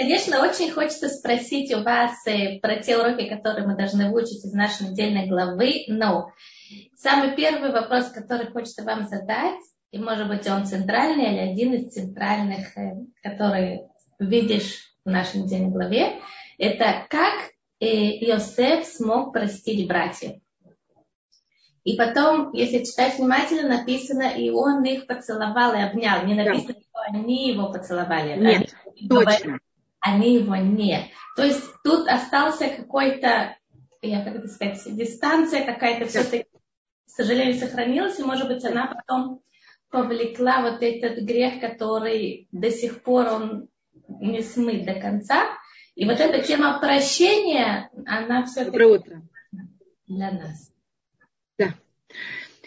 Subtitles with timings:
[0.00, 4.54] Конечно, очень хочется спросить у вас э, про те уроки, которые мы должны выучить из
[4.54, 6.32] нашей недельной главы, но
[6.96, 9.60] самый первый вопрос, который хочется вам задать,
[9.90, 13.82] и может быть он центральный или один из центральных, э, который
[14.18, 16.14] видишь в нашей недельной главе,
[16.56, 20.40] это как э, Иосиф смог простить братьев.
[21.84, 26.24] И потом, если читать внимательно, написано, и он их поцеловал и обнял.
[26.24, 26.80] Не написано, да.
[26.80, 28.40] что они его поцеловали.
[28.40, 29.58] Нет, они, точно.
[30.00, 31.06] Они его нет.
[31.36, 33.56] То есть тут остался какой-то,
[34.02, 39.42] я как это сказать, дистанция какая-то все-таки, к сожалению, сохранилась, и, может быть, она потом
[39.90, 43.68] повлекла вот этот грех, который до сих пор он
[44.08, 45.46] не смыт до конца.
[45.94, 49.22] И вот эта тема прощения, она все-таки Доброе утро.
[50.06, 50.72] для нас.
[51.58, 51.74] Да.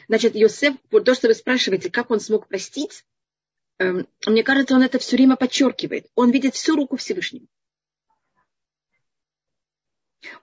[0.07, 3.05] Значит, Йосеф, то, что вы спрашиваете, как он смог простить,
[3.79, 6.07] мне кажется, он это все время подчеркивает.
[6.15, 7.47] Он видит всю руку Всевышнего.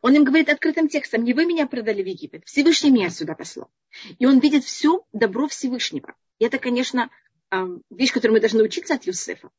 [0.03, 3.70] Он им говорит открытым текстом, не вы меня продали в Египет, Всевышний меня сюда послал.
[4.19, 6.14] И он видит все добро Всевышнего.
[6.39, 7.11] И это, конечно,
[7.51, 9.51] эм, вещь, которую мы должны учиться от Юсефа.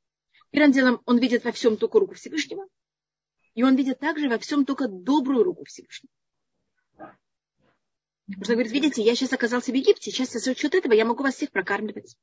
[0.51, 2.67] Первым делом он видит во всем только руку Всевышнего,
[3.55, 6.11] и он видит также во всем только добрую руку Всевышнего.
[6.97, 11.05] Потому что он говорит, видите, я сейчас оказался в Египте, сейчас за счет этого я
[11.05, 12.15] могу вас всех прокармливать.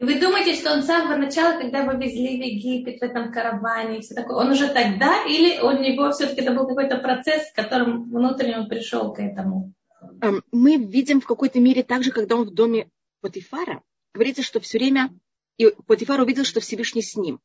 [0.00, 4.00] Вы думаете, что он с самого начала, когда вы везли в Египет в этом караване
[4.00, 8.10] все такое, он уже тогда или у него все-таки это был какой-то процесс, в котором
[8.10, 9.74] внутренне он пришел к этому?
[10.22, 12.88] Эм, мы видим в какой-то мере также, когда он в доме
[13.20, 13.82] Потифара,
[14.14, 15.10] говорится, что все время
[15.58, 17.38] и Потифар увидел, что Всевышний с ним.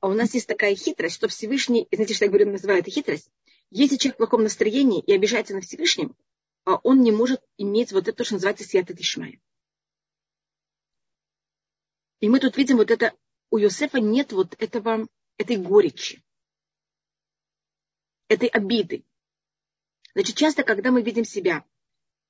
[0.00, 3.28] А у нас есть такая хитрость, что Всевышний, знаете, что я говорю, называю это хитрость.
[3.70, 6.14] Если человек в плохом настроении и обижается на Всевышнем,
[6.64, 9.38] а он не может иметь вот это, что называется свято Тишмая.
[12.20, 13.14] И мы тут видим вот это,
[13.50, 16.22] у Йосефа нет вот этого, этой горечи,
[18.28, 19.04] этой обиды.
[20.14, 21.64] Значит, часто, когда мы видим себя,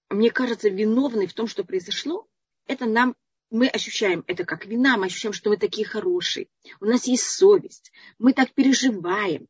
[0.09, 2.29] мне кажется, виновной в том, что произошло,
[2.67, 3.14] это нам
[3.51, 6.48] мы ощущаем это как вина, мы ощущаем, что мы такие хорошие,
[6.80, 9.46] у нас есть совесть, мы так переживаем.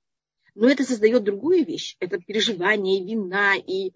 [0.55, 3.93] Но это создает другую вещь, это переживание, и вина, и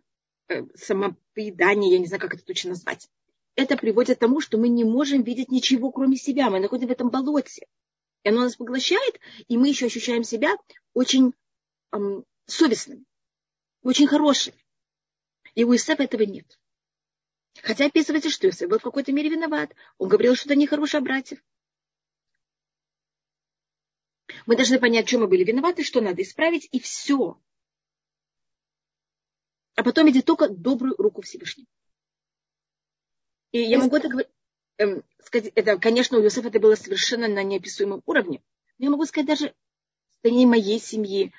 [0.49, 3.09] э, самопоедание, я не знаю, как это точно назвать.
[3.57, 6.93] Это приводит к тому, что мы не можем видеть ничего, кроме себя, мы находимся в
[6.93, 7.67] этом болоте.
[8.23, 10.55] И оно нас поглощает, и мы еще ощущаем себя
[10.93, 11.33] очень
[11.93, 13.05] эм, совестными,
[13.83, 14.65] очень хорошими.
[15.55, 16.59] И у Исафа этого нет.
[17.63, 19.75] Хотя описывается, что Иосиф был в какой-то мере виноват.
[19.99, 21.43] Он говорил что-то нехорошее о братьев.
[24.47, 27.41] Мы должны понять, чем мы были виноваты, что надо исправить, и все.
[29.75, 31.67] А потом идти только добрую руку Всевышнего.
[33.53, 34.09] И я могу это
[34.79, 38.43] эм, сказать, это, конечно, у Иосифа это было совершенно на неописуемом уровне.
[38.79, 39.55] Но я могу сказать, даже
[40.11, 41.33] в стороне моей семьи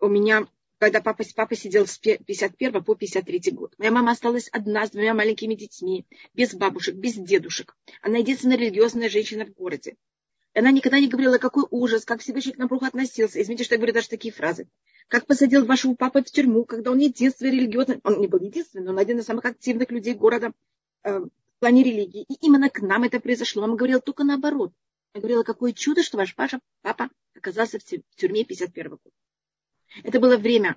[0.00, 0.46] у меня
[0.78, 3.74] когда папа, папа сидел с 51 по 53 год.
[3.78, 7.76] Моя мама осталась одна с двумя маленькими детьми, без бабушек, без дедушек.
[8.00, 9.96] Она единственная религиозная женщина в городе.
[10.54, 13.40] Она никогда не говорила, какой ужас, как Всевышний к нам плохо относился.
[13.42, 14.68] Извините, что я говорю даже такие фразы.
[15.08, 18.92] Как посадил вашего папу в тюрьму, когда он единственный религиозный, он не был единственным, но
[18.92, 20.52] он один из самых активных людей города
[21.04, 21.20] э,
[21.58, 22.22] в плане религии.
[22.28, 23.62] И именно к нам это произошло.
[23.62, 24.72] Мама говорила только наоборот.
[25.12, 27.84] Она говорила, какое чудо, что ваш папа, папа оказался в
[28.16, 29.10] тюрьме 51 года.
[30.04, 30.76] Это было время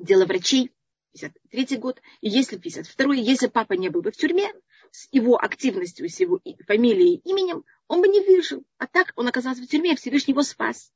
[0.00, 0.72] дела врачей,
[1.12, 4.52] 53 год, и если 52 если папа не был бы в тюрьме,
[4.90, 8.64] с его активностью, с его фамилией именем, он бы не выжил.
[8.78, 10.92] А так он оказался в тюрьме, Всевышний его спас.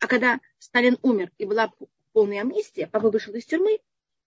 [0.00, 1.72] А когда Сталин умер и была
[2.12, 3.78] полная амнистия, папа вышел из тюрьмы,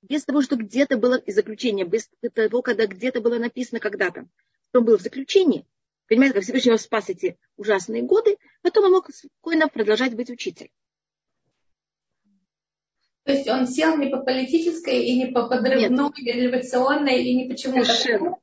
[0.02, 4.28] без того, что где-то было из заключения, без того, когда где-то было написано когда-то,
[4.70, 5.66] что он был в заключении,
[6.08, 10.72] понимаете, как Всевышний его спас эти ужасные годы, потом он мог спокойно продолжать быть учителем.
[13.24, 16.36] То есть он сел не по политической и не по подрывной, Нет.
[16.36, 18.40] революционной и не почему-то.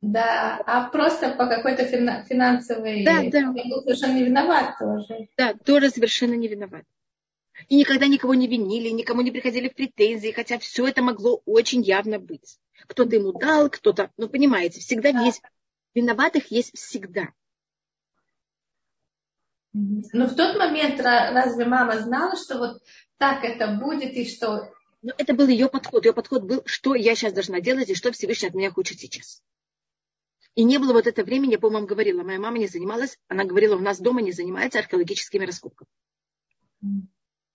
[0.00, 3.04] Да, а просто по какой-то финансовой...
[3.04, 3.48] Да, да.
[3.48, 5.28] Он был совершенно не виноват тоже.
[5.36, 6.84] Да, тоже совершенно не виноват.
[7.68, 11.82] И никогда никого не винили, никому не приходили в претензии, хотя все это могло очень
[11.82, 12.58] явно быть.
[12.86, 14.10] Кто-то ему дал, кто-то...
[14.16, 15.20] Ну, понимаете, всегда да.
[15.24, 15.42] есть...
[15.94, 17.28] Виноватых есть всегда.
[19.72, 22.82] Но в тот момент разве мама знала, что вот
[23.18, 24.72] так это будет и что...
[25.02, 26.04] Ну, это был ее подход.
[26.04, 29.42] Ее подход был, что я сейчас должна делать и что Всевышний от меня хочет сейчас.
[30.54, 33.76] И не было вот это времени, я, по-моему, говорила, моя мама не занималась, она говорила,
[33.76, 35.88] у нас дома не занимается археологическими раскопками.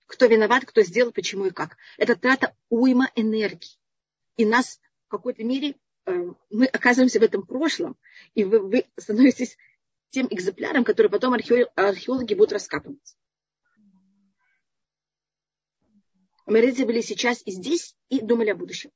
[0.10, 1.78] Кто виноват, кто сделал, почему и как.
[1.98, 3.78] Это трата уйма энергии.
[4.38, 5.76] И нас в какой-то мере
[6.08, 6.12] э,
[6.50, 7.96] мы оказываемся в этом прошлом,
[8.34, 9.56] и вы, вы становитесь
[10.10, 13.16] тем экземплярам, которые потом археологи будут раскапывать.
[16.48, 18.90] Мы родители были сейчас и здесь и думали о будущем.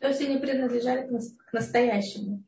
[0.00, 2.44] То есть они принадлежали к настоящему.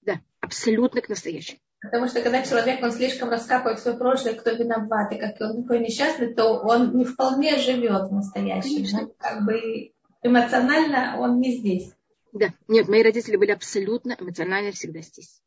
[0.00, 1.60] Да, абсолютно к настоящему.
[1.80, 5.80] Потому что когда человек, он слишком раскапывает свое прошлое, кто виноват, и как он такой
[5.80, 8.86] несчастный, то он не вполне живет в настоящем.
[8.98, 9.92] Ну, как бы
[10.22, 11.92] эмоционально он не здесь.
[12.32, 15.40] Да, нет, мои родители были абсолютно эмоционально всегда здесь.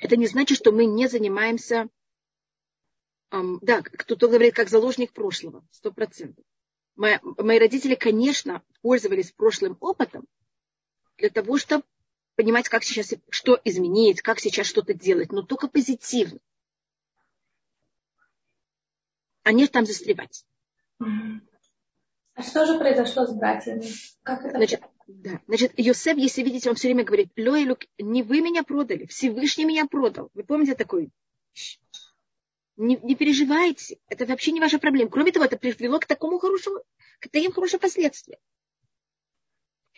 [0.00, 1.88] Это не значит, что мы не занимаемся,
[3.30, 6.44] эм, да, кто-то говорит, как заложник прошлого, сто процентов.
[6.96, 10.26] Мои, мои родители, конечно, пользовались прошлым опытом
[11.16, 11.84] для того, чтобы
[12.38, 16.38] понимать, как сейчас, что изменить, как сейчас что-то делать, но только позитивно.
[19.42, 20.44] А не там застревать.
[21.00, 23.84] А что же произошло с братьями?
[24.22, 24.56] Как это?
[24.56, 25.40] Значит, да.
[25.48, 29.86] Значит, Йосеф, если видите, он все время говорит, Лоэлюк, не вы меня продали, Всевышний меня
[29.86, 30.30] продал.
[30.34, 31.10] Вы помните такой?
[32.76, 35.10] Не, не переживайте, это вообще не ваша проблема.
[35.10, 36.84] Кроме того, это привело к такому хорошему,
[37.18, 38.38] к таким хорошим последствиям.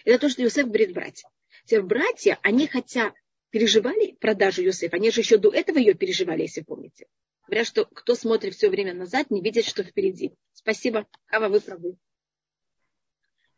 [0.06, 1.30] Это то, что Йосеф говорит братьям.
[1.64, 3.14] Теперь братья, они хотя
[3.50, 7.06] переживали продажу Йосефа, они же еще до этого ее переживали, если помните.
[7.46, 10.32] Говорят, что кто смотрит все время назад, не видит, что впереди.
[10.52, 11.96] Спасибо, Хава, вы правы.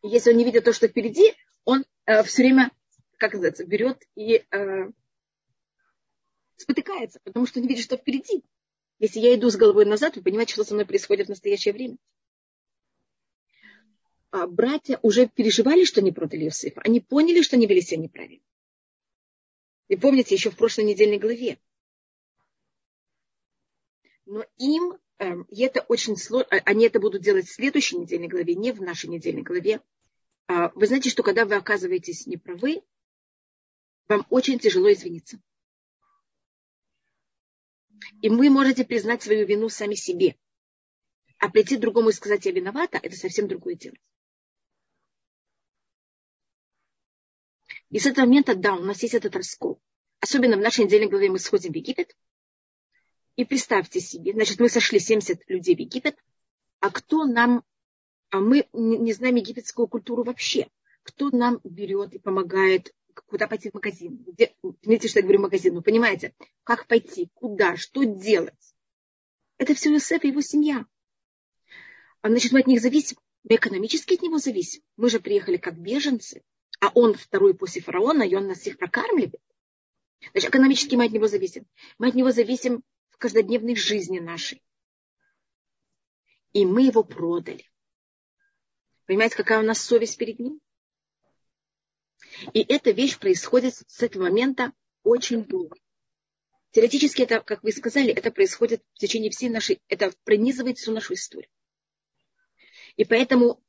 [0.02, 1.34] Если он не видит то, что впереди,
[1.64, 2.70] он э, все время,
[3.18, 4.90] как называется, берет и э,
[6.56, 8.42] спотыкается, потому что не видит, что впереди.
[8.98, 11.96] Если я иду с головой назад, вы понимаете, что со мной происходит в настоящее время.
[14.32, 16.80] А братья уже переживали, что не продали Иосифа.
[16.80, 18.42] Они поняли, что они вели себя неправильно.
[19.88, 21.58] И помните, еще в прошлой недельной главе.
[24.24, 28.28] Но им, э, и это очень сложно, а, они это будут делать в следующей недельной
[28.28, 29.82] главе, не в нашей недельной главе.
[30.48, 32.82] Э, вы знаете, что когда вы оказываетесь неправы,
[34.08, 35.42] вам очень тяжело извиниться.
[38.22, 40.36] И вы можете признать свою вину сами себе.
[41.36, 43.96] А прийти другому и сказать, я виновата, это совсем другое дело.
[47.92, 49.78] И с этого момента, да, у нас есть этот раскол.
[50.18, 52.16] Особенно в нашей недельной главе мы сходим в Египет.
[53.36, 56.16] И представьте себе, значит, мы сошли 70 людей в Египет,
[56.80, 57.62] а кто нам,
[58.30, 60.68] а мы не знаем египетскую культуру вообще.
[61.02, 62.94] Кто нам берет и помогает,
[63.26, 64.24] куда пойти в магазин?
[64.26, 66.34] Где, видите, что я говорю магазин, ну понимаете,
[66.64, 68.74] как пойти, куда, что делать?
[69.58, 70.86] Это все Иосиф и его семья.
[72.22, 73.18] А значит, мы от них зависим.
[73.44, 74.82] Мы экономически от него зависим.
[74.96, 76.42] Мы же приехали как беженцы
[76.82, 79.40] а он второй после фараона, и он нас всех прокармливает.
[80.32, 81.64] Значит, экономически мы от него зависим.
[81.98, 84.60] Мы от него зависим в каждодневной жизни нашей.
[86.52, 87.70] И мы его продали.
[89.06, 90.60] Понимаете, какая у нас совесть перед ним?
[92.52, 94.72] И эта вещь происходит с этого момента
[95.04, 95.78] очень долго.
[96.72, 101.14] Теоретически это, как вы сказали, это происходит в течение всей нашей, это пронизывает всю нашу
[101.14, 101.50] историю.
[102.96, 103.62] И поэтому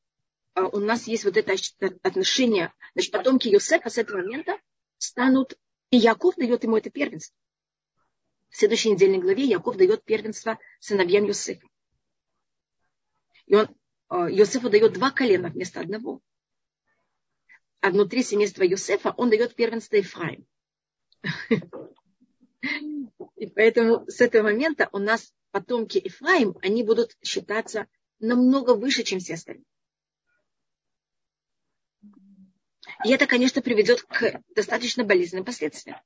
[0.55, 1.55] у нас есть вот это
[2.03, 4.59] отношение, значит, потомки Юсефа с этого момента
[4.97, 5.57] станут,
[5.89, 7.35] и Яков дает ему это первенство.
[8.49, 11.67] В следующей недельной главе Яков дает первенство сыновьям Юсефа.
[13.47, 13.67] И он
[14.09, 16.21] Йосефу дает два колена вместо одного.
[17.81, 20.45] А внутри семейства Йосефа он дает первенство Ефраим.
[23.35, 27.87] И поэтому с этого момента у нас потомки Ефраим, они будут считаться
[28.19, 29.65] намного выше, чем все остальные.
[33.03, 35.97] И это, конечно, приведет к достаточно болезненным последствиям.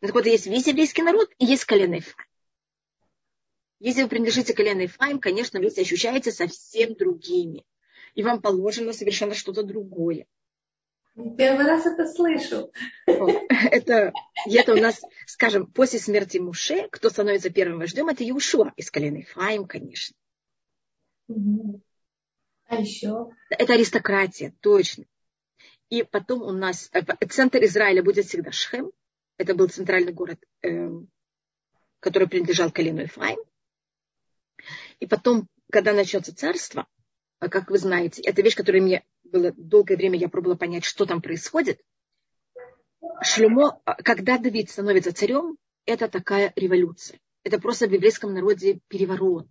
[0.00, 2.28] Так вот, есть весь еврейский народ и есть колено Ефраим.
[3.78, 7.64] Если вы принадлежите колену Ефраим, конечно, вы себя ощущаете совсем другими.
[8.14, 10.26] И вам положено совершенно что-то другое.
[11.14, 12.72] Первый раз это слышу.
[13.06, 14.12] Это,
[14.46, 19.18] это у нас, скажем, после смерти Муше, кто становится первым вождем, это Иушуа из колена
[19.18, 20.16] Ефраим, конечно.
[21.28, 23.30] А еще?
[23.50, 25.04] Это аристократия, точно.
[25.88, 28.90] И потом у нас э, центр Израиля будет всегда Шхем.
[29.38, 31.08] Это был центральный город, эм,
[32.00, 33.38] который принадлежал колену Ефраим.
[34.98, 36.86] И потом, когда начнется царство,
[37.38, 41.04] а как вы знаете, это вещь, которая мне было долгое время, я пробовала понять, что
[41.04, 41.80] там происходит.
[43.22, 47.20] Шлюмо, когда Давид становится царем, это такая революция.
[47.44, 49.48] Это просто в еврейском народе переворот.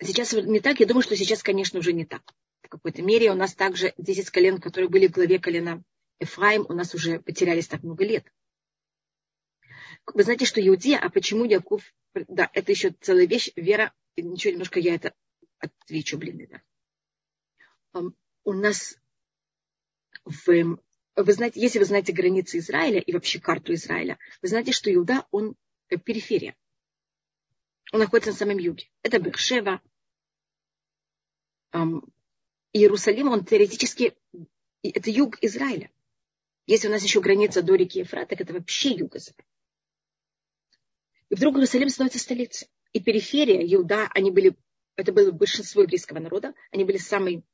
[0.00, 0.80] Сейчас не так.
[0.80, 2.22] Я думаю, что сейчас, конечно, уже не так.
[2.62, 5.82] В какой-то мере у нас также 10 колен, которые были в главе колена
[6.18, 8.26] Эфраим, у нас уже потерялись так много лет.
[10.12, 11.82] Вы знаете, что Иудея, а почему Яков...
[12.14, 13.92] Да, это еще целая вещь, вера.
[14.16, 15.14] Ничего, немножко я это
[15.58, 18.02] отвечу, блин, да.
[18.44, 18.98] У нас
[20.24, 20.78] В,
[21.16, 25.26] вы знаете, если вы знаете границы Израиля и вообще карту Израиля, вы знаете, что Иуда,
[25.30, 25.56] он
[26.04, 26.56] периферия.
[27.92, 28.88] Он находится на самом юге.
[29.02, 29.80] Это Бершева.
[32.72, 34.16] Иерусалим, он теоретически,
[34.82, 35.90] это юг Израиля.
[36.66, 39.44] Если у нас еще граница до реки Ефрат, так это вообще юг Израиля.
[41.30, 42.68] И вдруг Иерусалим становится столицей.
[42.92, 44.56] И периферия, Иуда, они были,
[44.96, 47.44] это было большинство еврейского народа, они были самый,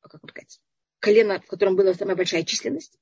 [0.00, 0.60] как сказать,
[1.00, 2.98] колено, в котором была самая большая численность.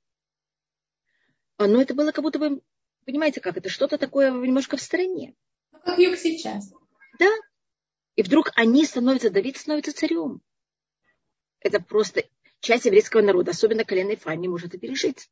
[1.57, 2.61] А, но это было как будто бы,
[3.05, 5.35] понимаете, как это, что-то такое немножко в стороне.
[5.85, 6.73] Как юг сейчас.
[7.19, 7.31] Да.
[8.15, 10.41] И вдруг они становятся, Давид становится царем.
[11.59, 12.23] Это просто
[12.59, 15.29] часть еврейского народа, особенно колено Ифраим, не может это пережить.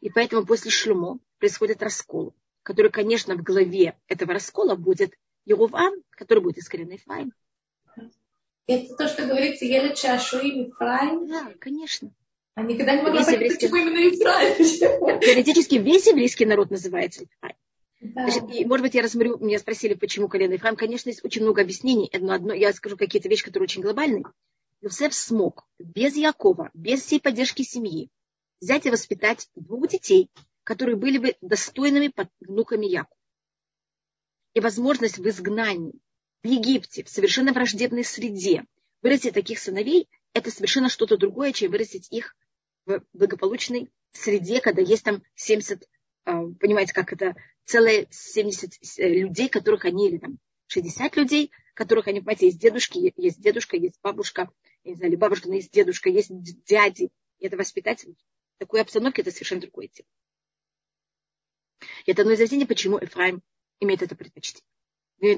[0.00, 6.42] И поэтому после Шлюмо происходит раскол, который, конечно, в главе этого раскола будет Еровам, который
[6.42, 7.32] будет из колена Ифраим.
[8.66, 11.26] Это то, что говорится Еле Чашуим Ифраим?
[11.26, 12.14] Да, конечно.
[12.54, 13.68] А никогда не могла понять, еврейский...
[13.68, 15.20] почему именно Ифраим.
[15.20, 17.56] Теоретически весь еврейский народ называется Ифраим.
[18.02, 20.76] И, может быть, я рассмотрю, меня спросили, почему колено Ифраим.
[20.76, 22.10] Конечно, есть очень много объяснений.
[22.12, 24.24] Одно, одно, я скажу какие-то вещи, которые очень глобальные.
[24.80, 28.10] Иосиф смог без Якова, без всей поддержки семьи
[28.60, 30.30] взять и воспитать двух детей,
[30.64, 33.16] которые были бы достойными внуками Якова.
[34.54, 35.94] И возможность в изгнании
[36.42, 38.64] в Египте, в совершенно враждебной среде,
[39.00, 42.36] вырастить таких сыновей, это совершенно что-то другое, чем вырастить их
[42.84, 45.88] в благополучной среде, когда есть там 70,
[46.24, 52.08] а, понимаете, как это, целые 70 э, людей, которых они, или там 60 людей, которых
[52.08, 54.50] они, понимаете, есть дедушки, есть дедушка, есть бабушка,
[54.84, 56.30] я не знаю, или бабушка, но есть дедушка, есть
[56.64, 57.10] дяди.
[57.38, 58.06] И это воспитать
[58.58, 60.06] такой обстановке это совершенно другое дело.
[62.06, 63.42] И это одно из объяснений, почему Эфраим
[63.80, 64.64] имеет это предпочтение.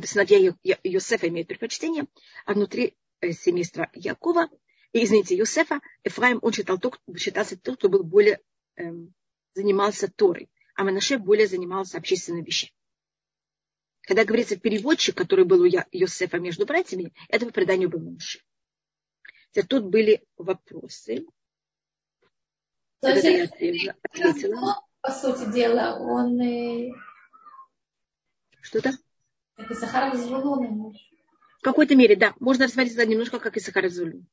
[0.04, 2.06] Сыновья Йосефа имеют предпочтение,
[2.46, 4.48] а внутри э, семейства Якова,
[4.92, 6.80] и, извините, Йосефа, Эфраим, он считал,
[7.16, 8.40] считался тот, кто был более,
[8.76, 9.12] эм,
[9.54, 12.72] занимался Торой, а Манаше более занимался общественными вещами.
[14.02, 18.40] Когда говорится переводчик, который был у Йосефа между братьями, это по преданию был Манаше.
[19.68, 21.26] Тут были вопросы.
[23.00, 24.82] То есть, я ответила.
[25.00, 26.40] По сути дела, он...
[28.60, 28.92] Что-то?
[29.56, 30.94] Как и Сахар Звулун.
[31.58, 32.34] В какой-то мере, да.
[32.40, 34.26] Можно рассмотреть это немножко, как и Сахар Звулун.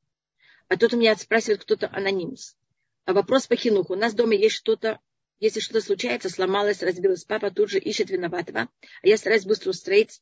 [0.69, 2.57] А тут у меня спрашивает кто-то анонимус.
[3.05, 3.93] А вопрос по хинуху.
[3.93, 5.00] У нас дома есть что-то,
[5.41, 8.69] если что-то случается, сломалось, разбилось, папа тут же ищет виноватого.
[9.01, 10.21] А я стараюсь быстро устроить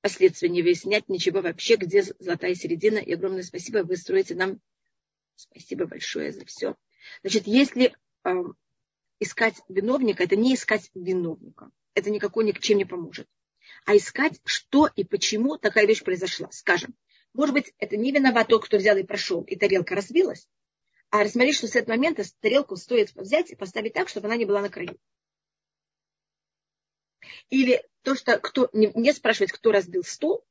[0.00, 2.98] последствия, не выяснять ничего вообще, где золотая середина.
[2.98, 4.60] И огромное спасибо, вы строите нам.
[5.36, 6.74] Спасибо большое за все.
[7.22, 7.94] Значит, если
[8.24, 8.30] э,
[9.20, 11.70] искать виновника, это не искать виновника.
[11.94, 13.28] Это никакой ни к чем не поможет.
[13.86, 16.50] А искать, что и почему такая вещь произошла.
[16.50, 16.96] Скажем,
[17.32, 20.48] может быть, это не виноват тот, кто взял и прошел, и тарелка разбилась,
[21.12, 24.46] а рассмотреть, что с этого момента тарелку стоит взять и поставить так, чтобы она не
[24.46, 24.98] была на краю.
[27.50, 30.42] Или то, что кто, не, не спрашивать, кто разбил стол,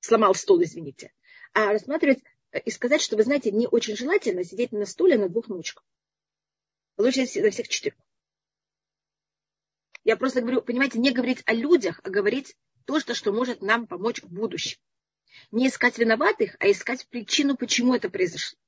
[0.00, 1.10] сломал стол, извините,
[1.54, 2.22] а рассматривать
[2.52, 5.86] и сказать, что, вы знаете, не очень желательно сидеть на стуле на двух ножках.
[6.98, 7.96] Лучше на всех четырех.
[10.04, 13.86] Я просто говорю, понимаете, не говорить о людях, а говорить то, что, что может нам
[13.86, 14.78] помочь в будущем.
[15.50, 18.58] Не искать виноватых, а искать причину, почему это произошло.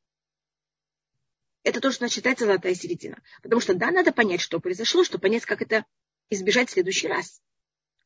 [1.62, 3.23] Это то, что считается золотая середина.
[3.42, 5.85] Потому что да, надо понять, что произошло, чтобы понять, как это
[6.28, 7.40] избежать в следующий раз.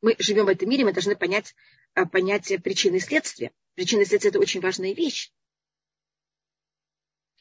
[0.03, 1.55] Мы живем в этом мире, мы должны понять
[1.95, 3.53] а, понятие причины и следствия.
[3.75, 5.33] Причины и следствия– это очень важная вещь.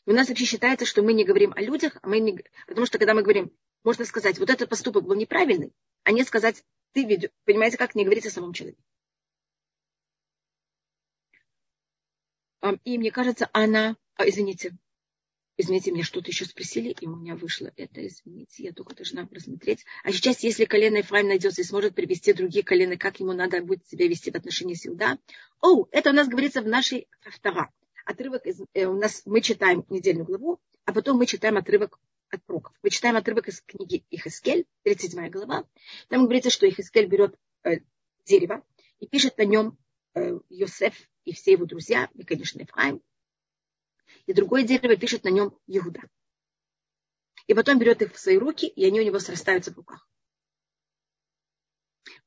[0.05, 2.39] У нас вообще считается, что мы не говорим о людях, а мы не...
[2.67, 3.51] потому что когда мы говорим,
[3.83, 8.05] можно сказать, вот этот поступок был неправильный, а не сказать, ты ведешь, понимаете, как не
[8.05, 8.81] говорить о самом человеке.
[12.83, 14.75] И мне кажется, она, а, извините,
[15.57, 19.85] извините, мне что-то еще спросили, и у меня вышло это, извините, я только должна просмотреть.
[20.03, 23.87] А сейчас, если колено Ефраим найдется и сможет привести другие колена, как ему надо будет
[23.87, 25.17] себя вести в отношении с Иуда?
[25.61, 27.71] О, это у нас говорится в нашей втора
[28.05, 32.43] отрывок из, э, у нас, мы читаем недельную главу, а потом мы читаем отрывок от
[32.45, 32.73] проков.
[32.83, 35.65] Мы читаем отрывок из книги Ихискель, 37 глава.
[36.07, 37.79] Там говорится, что Ихискель берет э,
[38.25, 38.63] дерево
[38.99, 39.77] и пишет на нем
[40.13, 40.93] э, Йосеф
[41.25, 43.01] и все его друзья, и, конечно, Ефраим.
[44.25, 46.01] И другое дерево пишет на нем Иуда.
[47.47, 50.07] И потом берет их в свои руки, и они у него срастаются в руках.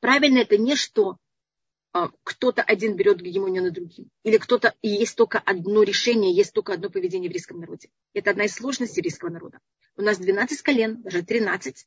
[0.01, 1.19] Правильно это не что
[1.93, 4.11] а, кто-то один берет гегемонию над другим.
[4.23, 7.91] Или кто-то, и есть только одно решение, есть только одно поведение в еврейском народе.
[8.13, 9.59] Это одна из сложностей еврейского народа.
[9.97, 11.87] У нас 12 колен, даже 13.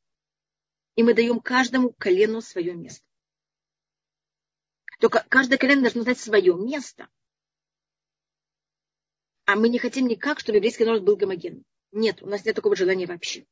[0.96, 3.06] И мы даем каждому колену свое место.
[5.00, 7.08] Только каждое колено должно знать свое место.
[9.52, 11.66] А мы не хотим никак, чтобы еврейский народ был гомогенным.
[11.92, 13.44] Нет, у нас нет такого желания вообще.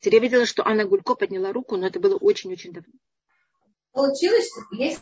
[0.00, 2.92] Теперь я видела, что Анна Гулько подняла руку, но это было очень-очень давно.
[3.92, 5.00] Получилось, если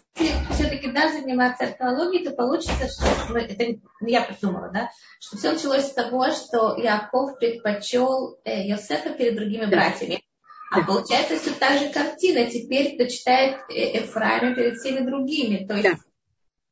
[0.54, 5.86] все-таки да, заниматься археологией, то получится, что ну, это я придумала, да, что все началось
[5.86, 9.70] с того, что Яков предпочел э, Йосефа перед другими да.
[9.70, 10.22] братьями.
[10.70, 10.86] А да.
[10.86, 12.48] получается все та же картина.
[12.48, 15.66] Теперь почитает э, Эфраима перед всеми другими.
[15.66, 15.96] То есть, да.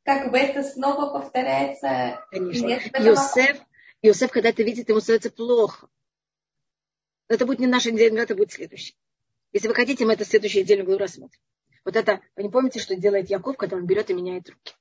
[0.07, 2.25] Как бы это снова повторяется.
[2.31, 2.69] Конечно.
[3.03, 3.61] Йосеф,
[4.03, 5.89] Йосеф, когда это видит, ему становится плохо.
[7.27, 8.97] Это будет не наша неделя, но это будет следующий.
[9.53, 11.41] Если вы хотите, мы это следующую неделю главу рассмотрим.
[11.85, 14.75] Вот это, вы не помните, что делает Яков, когда он берет и меняет руки?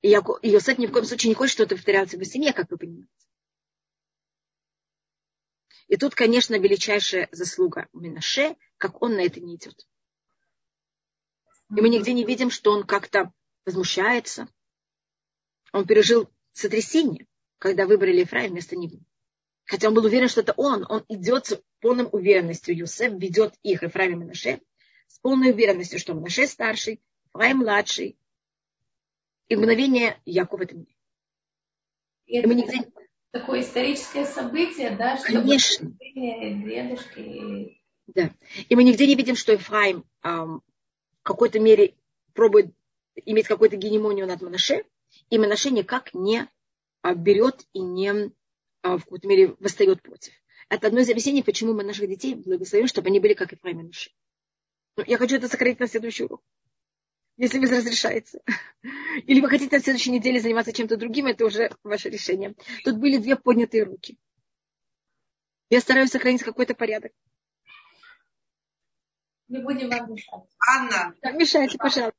[0.00, 2.24] И, Яков, и Йосеф ни в коем случае не хочет, что это повторялось в его
[2.24, 3.10] семье, как вы понимаете.
[5.88, 9.86] И тут, конечно, величайшая заслуга Минаше, как он на это не идет.
[11.70, 13.32] И мы нигде не видим, что он как-то
[13.66, 14.48] возмущается.
[15.72, 17.26] Он пережил сотрясение,
[17.58, 18.98] когда выбрали Ефраим вместо него.
[19.66, 20.86] Хотя он был уверен, что это он.
[20.88, 22.74] Он идет с полной уверенностью.
[22.76, 24.60] Юсеф ведет их, Ефраим и Менаше,
[25.06, 27.02] с полной уверенностью, что Менаше старший,
[27.34, 28.18] Ефраим младший.
[29.48, 30.94] И мгновение Яков это мире.
[32.26, 32.90] И, мы нигде...
[33.30, 35.18] Такое историческое событие, да?
[35.18, 35.90] Что Конечно.
[36.14, 37.82] Дедушки.
[38.06, 38.30] Да.
[38.70, 40.62] И мы нигде не видим, что Ефраим эм,
[41.28, 41.94] какой-то мере
[42.32, 42.72] пробует
[43.14, 44.84] иметь какую-то гегемонию над Манаше,
[45.30, 46.48] и Манаше никак не
[47.16, 48.32] берет и не
[48.82, 50.32] а, в какой-то мере восстает против.
[50.68, 53.74] Это одно из объяснений, почему мы наших детей благословим, чтобы они были как и и
[53.74, 54.10] Нуши.
[54.96, 56.42] Ну, я хочу это сократить на следующий урок.
[57.36, 58.40] Если вы разрешаете.
[59.26, 62.54] Или вы хотите на следующей неделе заниматься чем-то другим, это уже ваше решение.
[62.84, 64.18] Тут были две поднятые руки.
[65.70, 67.12] Я стараюсь сохранить какой-то порядок.
[69.48, 70.44] Не будем вам мешать.
[70.68, 71.14] Анна.
[71.22, 72.14] Так, мешайте, пожалуйста.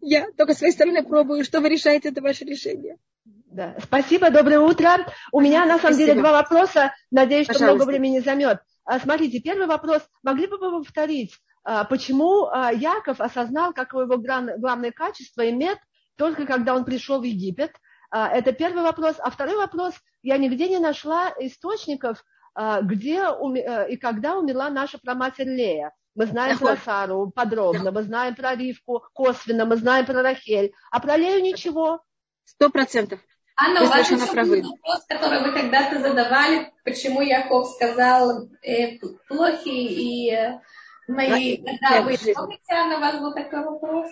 [0.00, 2.96] Я только с своей стороны пробую, что вы решаете, это ваше решение.
[3.24, 3.76] Да.
[3.82, 5.06] Спасибо, доброе утро.
[5.32, 6.94] У меня на самом деле два вопроса.
[7.10, 8.60] Надеюсь, что много времени займет.
[8.84, 10.02] А, смотрите, первый вопрос.
[10.22, 15.78] Могли бы вы повторить, а, почему а, Яков осознал, какое его главное качество имеет
[16.16, 17.72] только когда он пришел в Египет?
[18.10, 19.16] Это первый вопрос.
[19.18, 19.94] А второй вопрос.
[20.22, 22.24] Я нигде не нашла источников,
[22.82, 23.22] где
[23.88, 25.92] и когда умерла наша праматерь Лея.
[26.14, 30.72] Мы знаем про Сару подробно, мы знаем про Ривку косвенно, мы знаем про Рахель.
[30.90, 32.00] А про Лею ничего.
[32.44, 33.20] Сто процентов.
[33.58, 39.68] Анна, у вас еще был вопрос, который вы когда-то задавали, почему Яков сказал э, плохи
[39.68, 40.60] и э,
[41.08, 41.58] мои...
[41.80, 44.10] Да, вы помните, Анна, у вас был такой вопрос?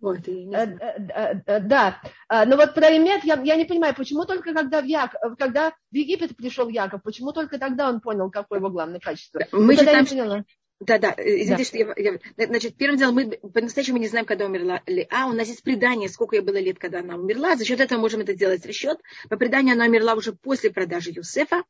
[0.00, 4.24] Вот, э, э, э, да, а, но вот про Эмет я, я не понимаю, почему
[4.24, 8.58] только когда в, Як, когда в Египет пришел Яков, почему только тогда он понял, какое
[8.58, 9.40] его главное качество?
[9.50, 10.44] Мы читаем,
[10.80, 11.64] да, да, э, извините, да.
[11.64, 11.94] что я,
[12.36, 12.46] я...
[12.46, 15.26] Значит, первым делом, мы по-настоящему не знаем, когда умерла Леа.
[15.26, 17.56] У нас есть предание, сколько ей было лет, когда она умерла.
[17.56, 18.98] За счет этого можем это сделать расчет.
[19.30, 21.62] По преданию она умерла уже после продажи Юсефа.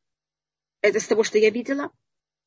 [0.81, 1.91] Это с того, что я видела.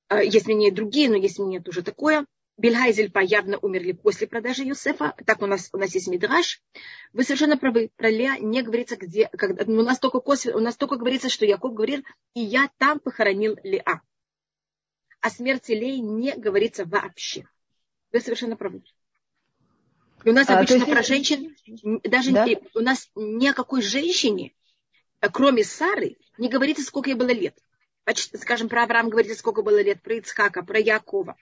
[0.10, 2.26] А, есть мнения другие, но есть мнение тоже такое.
[2.58, 5.14] Бельга и Зельпа явно умерли после продажи Юсефа.
[5.26, 6.62] Так у нас, у нас есть Мидраш.
[7.14, 7.92] Вы совершенно правы.
[7.96, 9.30] Про Леа не говорится, где...
[9.30, 13.00] Когда, у, нас только косвенно, у нас только говорится, что Яков говорил, и я там
[13.00, 14.02] похоронил Леа
[15.22, 17.48] о смерти Лей не говорится вообще.
[18.12, 18.82] Вы совершенно правы.
[20.24, 20.92] И у нас а, обычно есть...
[20.92, 21.56] про женщин,
[22.04, 22.46] даже да?
[22.46, 24.54] не, у нас ни о какой женщине,
[25.32, 27.58] кроме Сары, не говорится, сколько ей было лет.
[28.40, 31.36] Скажем, про Авраам говорится, сколько было лет, про Ицхака, про Якова.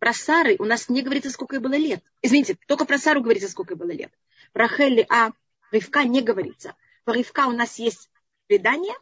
[0.00, 2.02] Про Сары у нас не говорится, сколько ей было лет.
[2.22, 4.10] Извините, только про Сару говорится, сколько ей было лет.
[4.52, 5.30] Про Хелли, а
[5.70, 6.74] Ривка не говорится.
[7.04, 8.10] Про Ривка у нас есть
[8.46, 8.94] предание,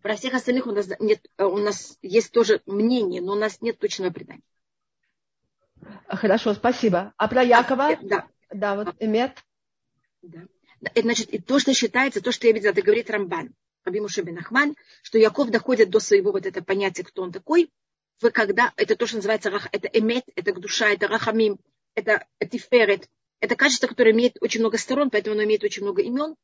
[0.00, 3.60] про всех остальных у нас, нет, э, у нас есть тоже мнение, но у нас
[3.62, 4.42] нет точного предания.
[6.06, 7.12] Хорошо, спасибо.
[7.16, 7.88] А про Якова?
[7.88, 8.28] А, да.
[8.50, 9.44] Да, вот Эмет.
[10.22, 10.42] Да.
[10.94, 13.52] Значит, и то, что считается, то, что я видела, это говорит Рамбан,
[13.84, 17.72] Раби Шебин Ахман, что Яков доходит до своего вот это понятия, кто он такой,
[18.20, 21.58] вы когда, это то, что называется, это эмет, это душа, это рахамим,
[21.94, 23.08] это тиферет,
[23.40, 26.36] это качество, которое имеет очень много сторон, поэтому оно имеет очень много имен,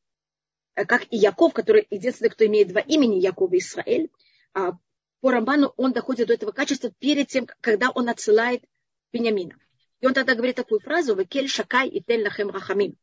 [0.75, 4.09] Э, как и Яков, который единственный, кто имеет два имени, Яков и Израиль,
[4.53, 4.73] а,
[5.21, 8.63] по Рамбану он доходит до этого качества перед тем, когда он отсылает
[9.11, 9.55] Бениамина.
[9.99, 12.97] И он тогда говорит такую фразу, «Векель шакай и тель лахем рахамим».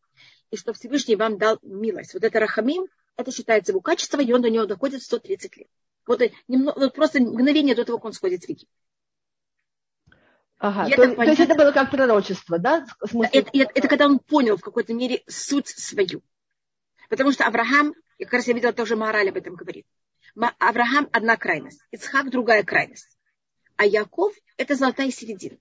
[0.50, 2.14] И что Всевышний вам дал милость.
[2.14, 5.68] Вот это рахамим, это считается его качество, и он до него доходит в 130 лет.
[6.08, 8.68] Вот, немного, вот просто мгновение до того, как он сходит в Египет.
[10.56, 12.86] Ага, то, то есть это было как пророчество, да?
[13.30, 16.22] Это, это, это когда он понял в какой-то мере суть свою.
[17.10, 19.86] Потому что Авраам, я как раз я видела тоже Мораль об этом говорит.
[20.34, 23.18] Авраам одна крайность, Ицхак другая крайность.
[23.76, 25.58] А Яков это золотая середина.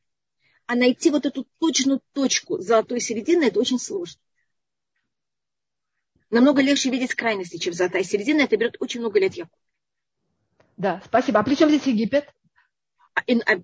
[0.66, 4.22] А найти вот эту точную точку золотой середины это очень сложно.
[6.30, 8.44] Намного легче видеть крайности, чем золотая середина.
[8.44, 9.60] Это берет очень много лет Яков.
[10.78, 11.40] Да, спасибо.
[11.40, 12.30] А при чем здесь Египет?
[13.16, 13.58] А, а,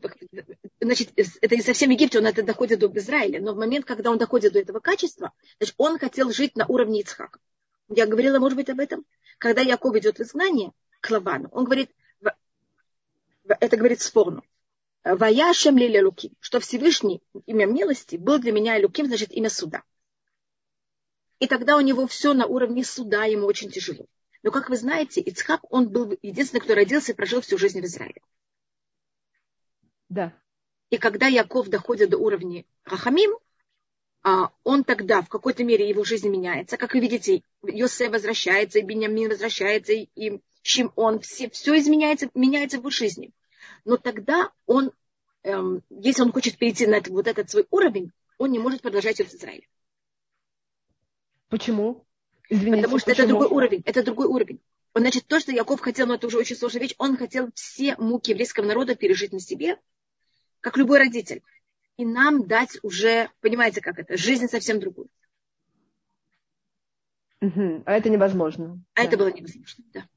[0.82, 4.18] значит, это не совсем Египет, он это доходит до Израиля, но в момент, когда он
[4.18, 7.40] доходит до этого качества, значит, он хотел жить на уровне Ицхака.
[7.90, 9.06] Я говорила, может быть, об этом.
[9.38, 10.72] Когда Яков идет в изгнание
[11.02, 11.92] к Лавану, он говорит,
[13.48, 14.44] это говорит Сфорну,
[15.04, 19.84] Ваяшем Лили Луким, что Всевышний имя милости был для меня Луким, значит, имя суда.
[21.40, 24.08] И тогда у него все на уровне суда, ему очень тяжело.
[24.44, 27.86] Но, как вы знаете, Ицхак, он был единственный, кто родился и прожил всю жизнь в
[27.86, 28.22] Израиле.
[30.10, 30.34] Да.
[30.90, 33.38] И когда Яков доходит до уровня Рахамим,
[34.22, 36.78] а, он тогда в какой-то мере его жизнь меняется.
[36.78, 42.82] Как вы видите, Йосе возвращается, и Бенямин возвращается, и Шимон, все, все изменяется, меняется в
[42.82, 43.34] его жизни.
[43.86, 44.92] Но тогда он,
[45.44, 49.18] эм, если он хочет перейти на этот, вот этот свой уровень, он не может продолжать
[49.18, 49.68] в Израиле.
[51.50, 52.06] Почему?
[52.54, 53.26] Извините, Потому что почему?
[53.26, 53.82] это другой уровень.
[53.84, 54.60] Это другой уровень.
[54.94, 58.30] Значит, то, что Яков хотел, но это уже очень сложная вещь, он хотел все муки
[58.30, 59.80] еврейского народа пережить на себе,
[60.60, 61.42] как любой родитель.
[61.98, 65.08] И нам дать уже, понимаете, как это, жизнь совсем другую.
[67.42, 67.84] Угу.
[67.88, 68.84] А это невозможно.
[68.94, 69.08] А да.
[69.08, 70.08] это было невозможно, да.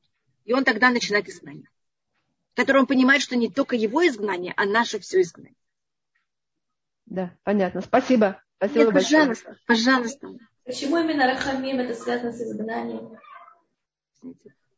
[0.45, 1.71] И он тогда начинает изгнание.
[2.55, 5.57] Который он понимает, что не только его изгнание, а наше все изгнание.
[7.07, 7.81] Да, понятно.
[7.81, 8.43] Спасибо.
[8.59, 9.21] Спасибо Нет, большое.
[9.21, 10.29] Пожалуйста, пожалуйста.
[10.67, 13.17] Почему именно Рахамим это связано с изгнанием?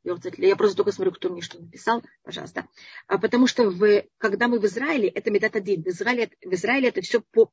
[0.04, 2.68] Я просто только смотрю, кто мне что написал, пожалуйста.
[3.06, 5.82] А потому что в, когда мы в Израиле, это метод один.
[5.82, 7.50] В Израиле, в Израиле это все по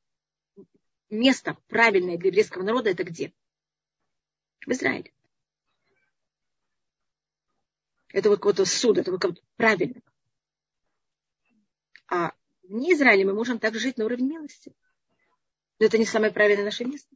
[1.10, 3.34] место правильное для еврейского народа, это где?
[4.66, 5.14] В Израиле.
[8.10, 10.02] Это вот какой-то суд, это вот правильно.
[12.08, 14.74] А вне Израиля мы можем также жить на уровне милости.
[15.80, 17.16] Но это не самое правильное наше место.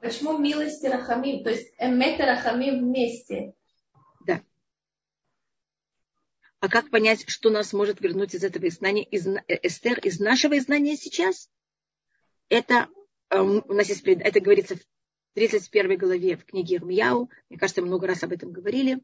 [0.00, 1.44] Почему милости Рахамим?
[1.44, 3.54] То есть Эмет и Рахамим вместе.
[4.26, 4.42] Да.
[6.60, 10.56] А как понять, что нас может вернуть из этого изгнания, из, э, Эстер, из нашего
[10.56, 11.50] изгнания сейчас?
[12.48, 12.88] Это
[13.30, 14.80] эм, у нас есть, это говорится в
[15.34, 17.30] 31 главе в книге Ирмияу.
[17.48, 19.02] Мне кажется, много раз об этом говорили.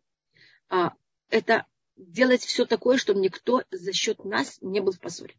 [0.68, 0.94] А,
[1.28, 5.35] это делать все такое, чтобы никто за счет нас не был в позоре.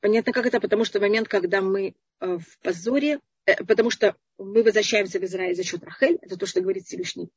[0.00, 0.60] Понятно, как это?
[0.60, 5.56] Потому что момент, когда мы э, в позоре, Э, потому что мы возвращаемся в Израиль
[5.56, 7.30] за счет Рахель, это то, что говорит Всевышний.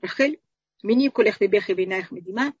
[0.00, 0.40] Рахель,
[0.82, 2.54] мини кулех мебех и вейнаях медима,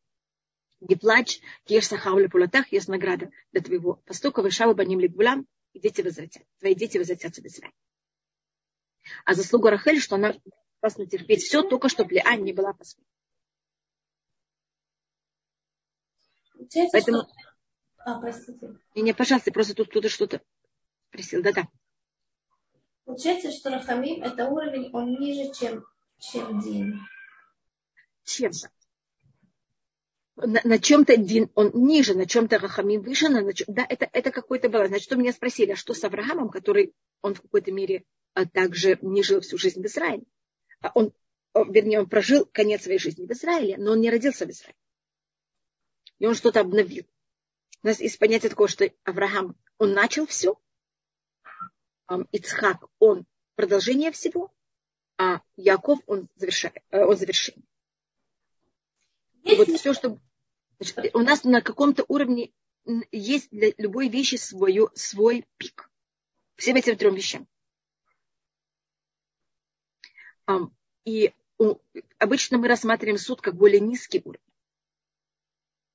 [0.80, 6.02] не плачь, ешь сахау лепулатах, есть награда для твоего поступка, вышава баним лигбулам, и дети
[6.02, 6.44] возвратят.
[6.60, 7.74] Твои дети возвратятся в Израиль.
[9.24, 10.36] А заслуга Рахель, что она
[10.78, 13.10] способна терпеть все, только чтобы Леань не была посмеяна.
[16.92, 17.22] Поэтому...
[17.22, 17.43] Что...
[18.04, 18.76] А, простите.
[18.94, 20.42] Не, не, пожалуйста, просто тут кто-то что-то
[21.10, 21.42] просил.
[21.42, 21.68] Да-да.
[23.04, 25.84] Получается, что Рахамим это уровень, он ниже, чем,
[26.18, 27.00] чем Дин.
[28.24, 28.68] Чем же?
[30.36, 34.30] На, на чем-то Дин, он ниже, на чем-то Рахамим выше, на, чем, да, это, это
[34.30, 34.88] какой-то баланс.
[34.88, 38.98] Значит, что меня спросили, а что с Авраамом, который, он в какой-то мере а, также
[39.00, 40.24] не жил всю жизнь в Израиле.
[40.82, 41.12] А он,
[41.54, 44.76] вернее, он прожил конец своей жизни в Израиле, но он не родился в Израиле.
[46.18, 47.06] И он что-то обновил.
[47.84, 50.58] У нас есть понятие такое, что Авраам, он начал все,
[52.32, 54.50] Ицхак, он продолжение всего,
[55.18, 57.62] а Яков, он, завершает, э, он завершение.
[59.42, 60.18] И вот все, что...
[60.80, 62.54] Значит, у нас на каком-то уровне
[63.12, 65.90] есть для любой вещи свой, свой пик.
[66.56, 67.46] Всем этим трем вещам.
[71.04, 71.34] И
[72.18, 74.40] обычно мы рассматриваем суд как более низкий уровень,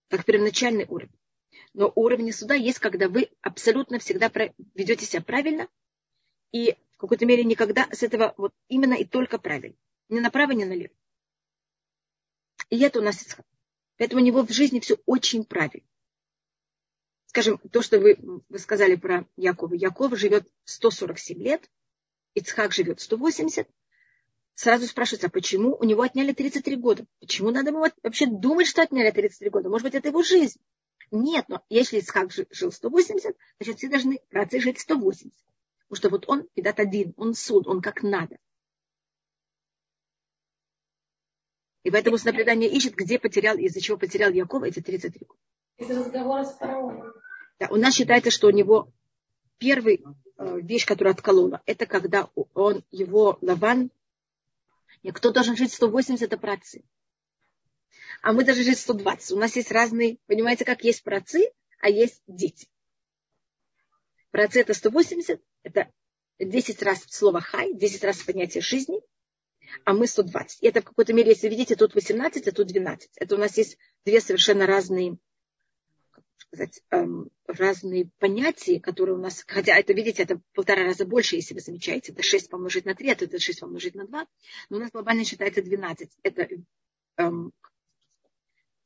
[0.10, 1.19] как первоначальный уровень.
[1.74, 4.32] Но уровень суда есть, когда вы абсолютно всегда
[4.74, 5.68] ведете себя правильно,
[6.52, 9.78] и в какой-то мере никогда с этого вот именно и только правильно.
[10.10, 10.94] Ни направо, ни налево.
[12.70, 13.46] И это у нас Ицхак.
[13.98, 15.88] Поэтому у него в жизни все очень правильно.
[17.28, 18.18] Скажем, то, что вы,
[18.50, 19.76] вы сказали про Якова.
[19.76, 21.70] Яков живет 147 лет,
[22.34, 23.68] Ицхак живет 180.
[24.56, 27.06] Сразу спрашивается, а почему у него отняли 33 года?
[27.20, 29.70] Почему надо ему вообще думать, что отняли 33 года?
[29.70, 30.60] Может быть, это его жизнь?
[31.12, 35.34] Нет, но если Ицхак жил 180, значит, все должны працы жить 180.
[35.88, 38.38] Потому что вот он, Педат один, он суд, он как надо.
[41.84, 45.40] И поэтому предание ищет, где потерял, из-за чего потерял Якова эти 33 года.
[45.78, 47.14] Из разговора с фараоном.
[47.58, 48.92] Да, у нас считается, что у него
[49.58, 50.04] первый
[50.38, 53.92] э, вещь, которая отколола, это когда он, его Лаван,
[55.14, 56.84] кто должен жить 180 працы.
[58.22, 59.32] А мы должны жить 120.
[59.32, 62.68] У нас есть разные, понимаете, как есть працы, а есть дети.
[64.28, 65.92] В праце это 180, это
[66.40, 69.02] 10 раз слово хай, 10 раз понятие жизни,
[69.86, 70.62] а мы 120.
[70.62, 73.10] И это в какой-то мере, если видите, тут 18, а тут 12.
[73.16, 75.18] Это у нас есть две совершенно разные
[76.38, 81.54] сказать, эм, разные понятия, которые у нас, хотя это, видите, это полтора раза больше, если
[81.54, 84.26] вы замечаете, это 6 помножить на 3, а это 6 помножить на 2,
[84.70, 86.10] но у нас глобально считается 12.
[86.24, 86.48] Это,
[87.18, 87.52] эм,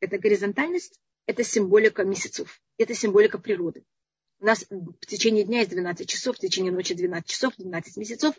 [0.03, 3.83] это горизонтальность, это символика месяцев, это символика природы.
[4.39, 8.35] У нас в течение дня есть 12 часов, в течение ночи 12 часов, 12 месяцев.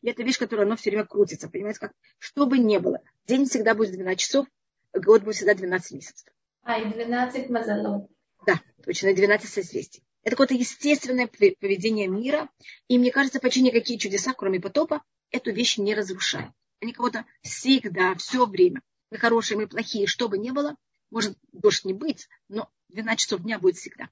[0.00, 1.48] И это вещь, которая оно все время крутится.
[1.48, 1.92] Понимаете, как?
[2.18, 3.00] Что бы ни было.
[3.26, 4.46] День всегда будет 12 часов,
[4.94, 6.28] год будет всегда 12 месяцев.
[6.62, 8.08] А, и 12 мазалов.
[8.46, 10.04] Да, точно, 12 созвездий.
[10.22, 12.48] Это какое-то естественное поведение мира.
[12.86, 16.52] И мне кажется, почти никакие чудеса, кроме потопа, эту вещь не разрушают.
[16.80, 18.82] Они кого-то всегда, все время.
[19.10, 20.76] Мы хорошие, мы плохие, что бы ни было,
[21.12, 24.10] может дождь не быть, но 12 часов дня будет всегда.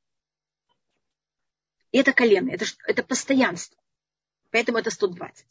[1.91, 3.83] И это колено, это, это постоянство.
[4.51, 5.47] Поэтому это 120.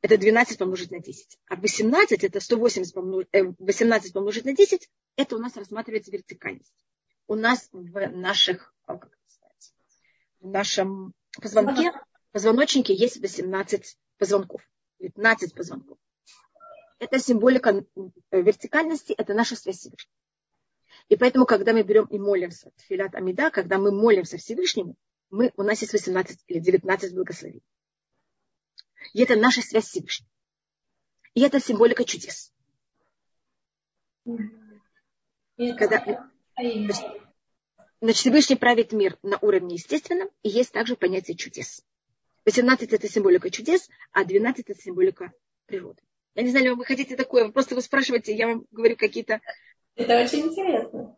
[0.00, 1.38] Это 12 помножить на 10.
[1.48, 6.72] А 18, это 180 помножить, э, 18 помножить на 10, это у нас рассматривается вертикальность
[7.26, 9.16] у нас в наших, а, как
[10.40, 11.92] в нашем позвонке,
[12.32, 14.62] позвоночнике есть 18 позвонков,
[14.98, 15.98] 15 позвонков.
[16.98, 17.84] Это символика
[18.30, 20.12] э, вертикальности, это наша связь с Всевышним.
[21.08, 24.96] И поэтому, когда мы берем и молимся, Филат Амида, когда мы молимся Всевышнему,
[25.30, 27.62] мы, у нас есть 18 или 19 благословений.
[29.12, 30.28] И это наша связь с Всевышним.
[31.34, 32.52] И это символика чудес.
[35.56, 36.30] Когда,
[38.00, 41.82] Значит, Всевышний правит мир на уровне естественном, и есть также понятие чудес.
[42.44, 45.32] 18 это символика чудес, а 12 это символика
[45.66, 46.02] природы.
[46.34, 49.40] Я не знаю, вы хотите такое, вы просто вы спрашиваете, я вам говорю какие-то...
[49.96, 51.16] Это очень интересно.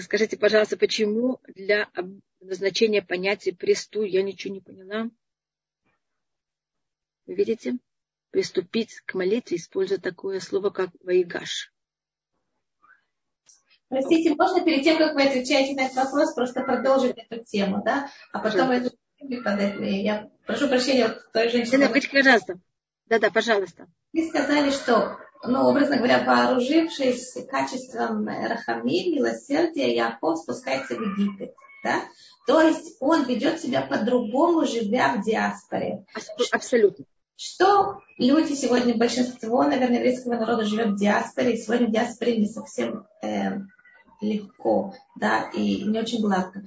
[0.00, 1.88] Скажите, пожалуйста, почему для
[2.40, 5.10] назначения понятия престу я ничего не поняла?
[7.26, 7.78] Вы видите?
[8.30, 11.72] Приступить к молитве, используя такое слово, как ваигаш.
[13.88, 18.10] Простите, можно перед тем, как вы отвечаете на этот вопрос, просто продолжить эту тему, да?
[18.32, 18.82] А потом я,
[19.78, 21.78] я прошу прощения от той женщины.
[21.78, 22.60] Да, пожалуйста.
[23.06, 23.86] Да-да, пожалуйста.
[24.12, 31.54] Вы сказали, что, ну, образно говоря, вооружившись качеством рахами, милосердия, Яков спускается в Египет.
[31.82, 32.02] Да?
[32.46, 36.04] То есть он ведет себя по-другому, живя в диаспоре.
[36.52, 37.04] Абсолютно.
[37.36, 42.46] Что люди сегодня, большинство, наверное, еврейского народа живет в диаспоре, и сегодня в диаспоре не
[42.46, 43.58] совсем э,
[44.20, 46.62] легко, да, и не очень гладко.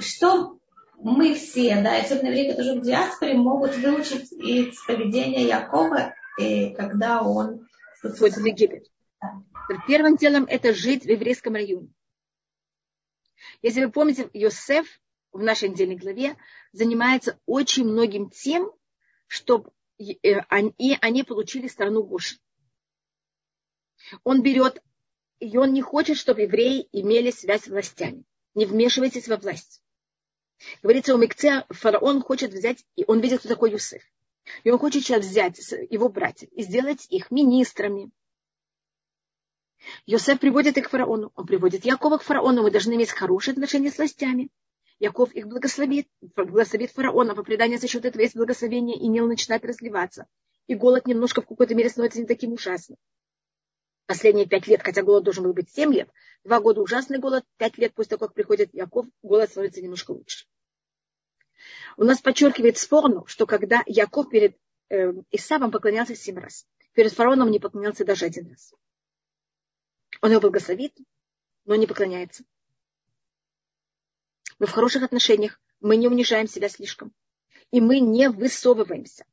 [0.00, 0.58] Что
[1.00, 6.14] мы все, да, и особенно евреи, которые живут в диаспоре, могут выучить из поведения Якова,
[6.38, 7.67] и когда он
[8.00, 8.90] входит в Египет.
[9.86, 11.92] Первым делом это жить в еврейском районе.
[13.62, 14.86] Если вы помните, Йосеф
[15.32, 16.36] в нашей недельной главе
[16.72, 18.72] занимается очень многим тем,
[19.26, 22.38] чтобы э, они получили страну Гошин.
[24.24, 24.82] Он берет
[25.40, 28.24] и он не хочет, чтобы евреи имели связь с властями.
[28.54, 29.82] Не вмешивайтесь во власть.
[30.82, 34.02] Говорится, у Микце фараон хочет взять, и он видит, кто такой Юсеф.
[34.64, 35.58] И он хочет сейчас взять
[35.90, 38.10] его братьев и сделать их министрами.
[40.06, 43.90] Йосеф приводит их к фараону, он приводит Якова к фараону, мы должны иметь хорошие отношения
[43.90, 44.48] с властями.
[44.98, 49.64] Яков их благословит, благословит фараона, по преданию за счет этого есть благословение, и Нил начинает
[49.64, 50.26] разливаться.
[50.66, 52.98] И голод немножко в какой-то мере становится не таким ужасным
[54.08, 56.08] последние пять лет, хотя голод должен был быть семь лет,
[56.42, 60.46] два года ужасный голод, пять лет после того, как приходит Яков, голод становится немножко лучше.
[61.96, 64.56] У нас подчеркивает спорно, что когда Яков перед
[64.88, 68.74] э, Исавом поклонялся семь раз, перед фараоном не поклонялся даже один раз.
[70.20, 70.96] Он его благословит,
[71.64, 72.44] но не поклоняется.
[74.58, 77.12] Мы в хороших отношениях, мы не унижаем себя слишком,
[77.70, 79.24] и мы не высовываемся.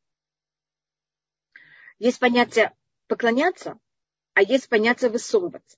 [1.98, 2.76] Есть понятие
[3.08, 3.80] поклоняться,
[4.34, 5.78] а есть понятие высовываться.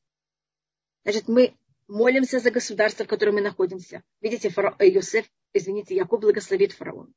[1.03, 1.55] Значит, мы
[1.87, 4.03] молимся за государство, в котором мы находимся.
[4.21, 7.13] Видите, фараон, э, Иосиф, извините, Яков благословит фараон.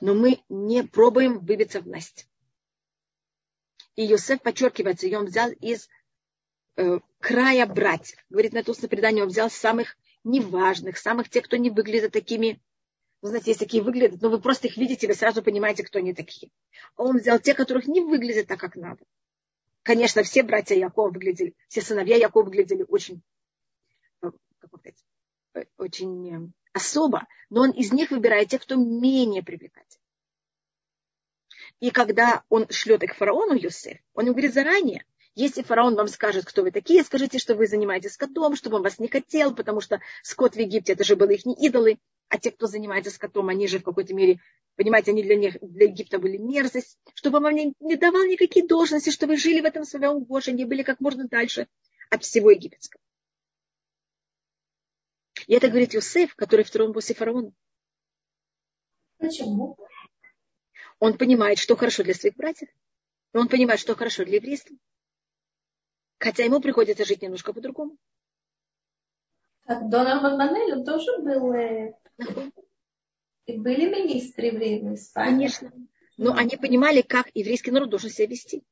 [0.00, 2.28] Но мы не пробуем выбиться власть.
[3.96, 5.88] И Иосиф подчеркивается, и он взял из
[6.76, 8.18] э, края братьев.
[8.28, 12.60] Говорит, на устное предание он взял самых неважных, самых тех, кто не выглядит такими,
[13.22, 16.14] вы знаете, есть такие выглядят, но вы просто их видите, вы сразу понимаете, кто они
[16.14, 16.50] такие.
[16.96, 19.04] А он взял тех, которых не выглядят так, как надо.
[19.90, 23.24] Конечно, все братья Якова выглядели, все сыновья Якова выглядели очень,
[24.22, 25.04] э, как сказать,
[25.54, 30.04] э, очень э, особо, но он из них выбирает тех, кто менее привлекательный.
[31.80, 36.44] И когда он шлет их фараону Юсеф, он ему говорит заранее, если фараон вам скажет,
[36.44, 40.00] кто вы такие, скажите, что вы занимаетесь скотом, чтобы он вас не хотел, потому что
[40.22, 41.98] скот в Египте, это же были их не идолы.
[42.30, 44.40] А те, кто занимается скотом, они же в какой-то мере,
[44.76, 49.10] понимаете, они для них, для Египта были мерзость, чтобы вам не, не давал никакие должности,
[49.10, 51.66] чтобы вы жили в этом своем угожении, были как можно дальше
[52.08, 53.02] от всего египетского.
[55.48, 57.52] И это говорит Юсеф, который втором после фараона.
[59.18, 59.76] Почему?
[61.00, 62.68] Он понимает, что хорошо для своих братьев.
[63.34, 64.76] И он понимает, что хорошо для еврейства.
[66.18, 67.96] Хотя ему приходится жить немножко по-другому.
[69.66, 71.54] Донор Бабанель, он тоже был...
[73.46, 75.48] И были министры в Испании.
[75.48, 75.72] Конечно.
[76.16, 78.62] Но они понимали, как еврейский народ должен себя вести.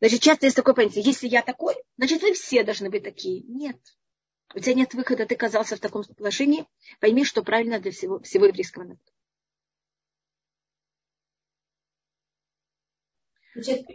[0.00, 3.42] Значит, часто есть такое понятие, если я такой, значит, вы все должны быть такие.
[3.42, 3.76] Нет.
[4.54, 6.66] У тебя нет выхода, ты оказался в таком положении,
[7.00, 9.02] пойми, что правильно для всего, всего еврейского народа.
[13.54, 13.86] Значит,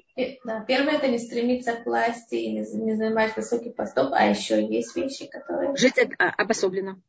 [0.44, 4.65] да, первое это не стремиться к власти и не, не занимать высокий постов, а еще
[4.65, 5.76] есть вещи, которые...
[5.76, 7.02] Жить а, обособленно.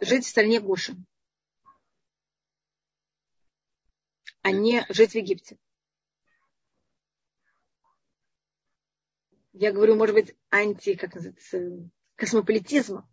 [0.00, 0.96] Жить в стране Гоши.
[4.44, 5.58] а не жить в Египте.
[9.54, 13.08] Я говорю, может быть, анти, как называется, космополитизма.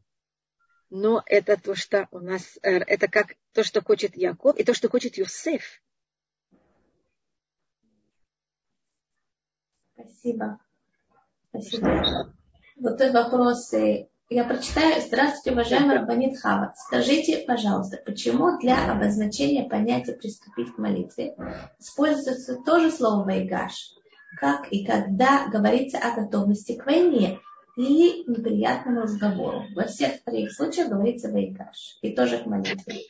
[0.89, 4.73] Но это то, что у нас, э, это как то, что хочет Яков, и то,
[4.73, 5.81] что хочет Юсеф.
[9.93, 10.59] Спасибо.
[11.49, 12.33] Спасибо.
[12.77, 13.73] Вот этот вопрос
[14.29, 15.01] я прочитаю.
[15.01, 16.73] Здравствуйте, уважаемый Рабанит Хава.
[16.77, 21.35] Скажите, пожалуйста, почему для обозначения понятия «приступить к молитве»
[21.79, 23.91] используется тоже слово «вайгаш»,
[24.39, 27.39] как и когда говорится о готовности к войне
[27.75, 29.65] или неприятному разговору.
[29.75, 33.01] Во всех троих случаях говорится «вайгаш» и тоже к молитве.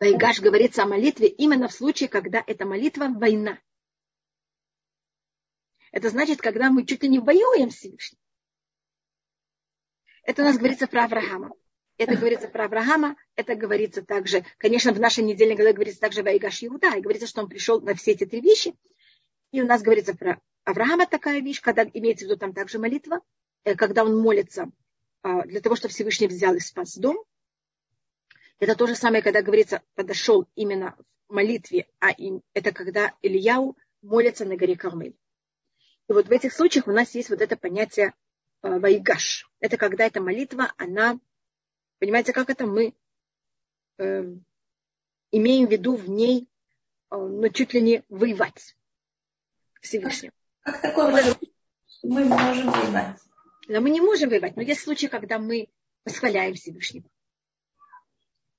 [0.00, 3.58] Вайгаш говорится о молитве именно в случае, когда эта молитва– война.
[5.90, 8.18] Это значит, когда мы чуть ли не воюем с Всевышним.
[10.22, 11.52] Это у нас говорится про Авраама.
[11.96, 16.62] Это говорится про Авраама, это говорится также, конечно, в нашей недельной главе говорится также Вайгаш
[16.62, 18.74] Иуда, и говорится, что он пришел на все эти три вещи.
[19.50, 23.20] И у нас говорится про Авраама такая вещь, когда имеется в виду там также молитва,
[23.64, 24.70] э, когда он молится
[25.22, 27.24] а, для того, чтобы Всевышний взял и спас дом.
[28.58, 30.96] Это то же самое, когда говорится, подошел именно
[31.28, 32.10] в молитве, а
[32.54, 35.16] это когда Ильяу молится на горе Кармель.
[36.08, 38.14] И вот в этих случаях у нас есть вот это понятие
[38.62, 39.48] Э, вайгаш.
[39.60, 41.18] Это когда эта молитва, она,
[41.98, 42.94] понимаете, как это мы
[43.98, 44.24] э,
[45.30, 46.48] имеем в виду в ней,
[47.10, 48.76] э, ну, чуть ли не воевать
[49.80, 50.32] Всевышнего.
[50.62, 51.36] Как, как такое
[52.02, 53.20] мы можем воевать?
[53.68, 54.56] Но мы не можем воевать.
[54.56, 55.68] Но есть случаи, когда мы
[56.04, 57.08] восхваляем Всевышнего.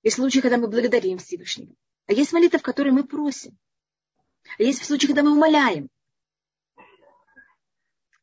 [0.03, 1.73] Есть случаи, когда мы благодарим Всевышнего.
[2.07, 3.57] А есть молитва, в которой мы просим.
[4.57, 5.89] А есть случаи, когда мы умоляем.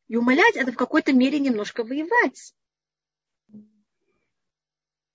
[0.08, 2.54] И умолять это в какой-то мере немножко воевать.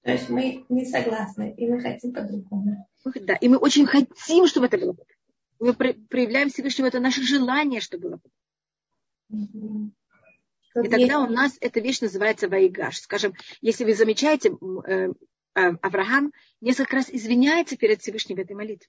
[0.04, 2.90] То есть мы не согласны, и мы хотим по-другому.
[3.06, 4.96] Да, и мы очень хотим, чтобы это было.
[5.60, 8.20] Мы проявляем Всевышнему это наше желание, чтобы
[9.30, 9.92] было.
[10.84, 13.00] И тогда у нас эта вещь называется вайгаш.
[13.00, 14.52] Скажем, если вы замечаете,
[14.88, 15.10] э,
[15.54, 18.88] Авраам несколько раз извиняется перед Всевышним в этой молитве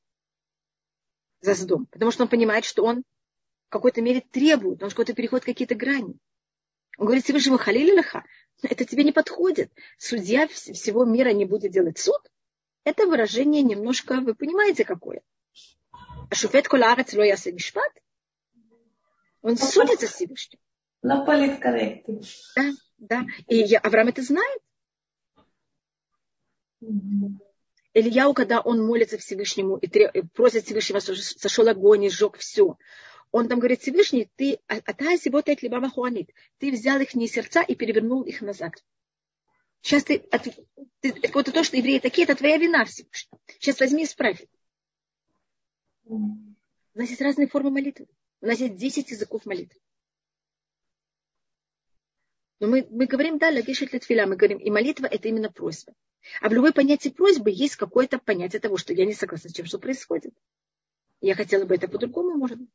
[1.41, 3.05] за Сдом, потому что он понимает, что он
[3.73, 6.15] какой-то мере требует, он что-то переходит какие-то грани.
[6.99, 8.25] Он говорит Всевышнему Халилилаха,
[8.63, 9.73] это тебе не подходит.
[9.99, 12.21] Судья всего мира не будет делать суд.
[12.85, 15.23] Это выражение немножко, вы понимаете, какое.
[16.31, 17.23] А шуфет коларец ло
[17.53, 17.93] мишпат.
[19.41, 20.61] Он судится с Всевышним.
[21.01, 22.23] Но политкорректный.
[22.55, 23.27] Да, да.
[23.49, 24.63] И Авраам это знает.
[27.95, 32.77] Ильяу, когда он молится Всевышнему и просит Всевышнего, сошел огонь и сжег все,
[33.33, 37.63] он там говорит, Всевышний, ты, атаси вот эти либо хуанит, ты взял их не сердца
[37.63, 38.75] и перевернул их назад.
[39.81, 40.19] Сейчас ты,
[41.01, 43.39] ты вот то, что евреи такие, это твоя вина Всевышний.
[43.59, 44.47] Сейчас возьми и исправь.
[46.05, 46.19] У
[46.95, 48.07] нас есть разные формы молитвы.
[48.43, 49.81] У нас есть 10 языков молитвы.
[52.61, 55.95] Но мы, мы говорим, да, лагешет литфиля, мы говорим, и молитва это именно просьба.
[56.41, 59.67] А в любой понятии просьбы есть какое-то понятие того, что я не согласна с тем,
[59.67, 60.33] что происходит.
[61.21, 62.69] Я хотела бы это по-другому, может быть.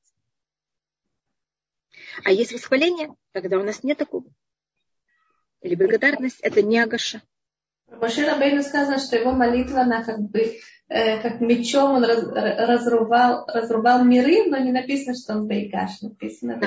[2.24, 4.26] А есть восхваление, тогда у нас нет такого.
[5.62, 7.22] Или благодарность, это не агаша.
[7.88, 13.46] Моше Рабейну сказано, что его молитва, она как бы э, как мечом он раз, разрубал,
[13.48, 16.60] разрубал миры, но не написано, что он бейгаш, написано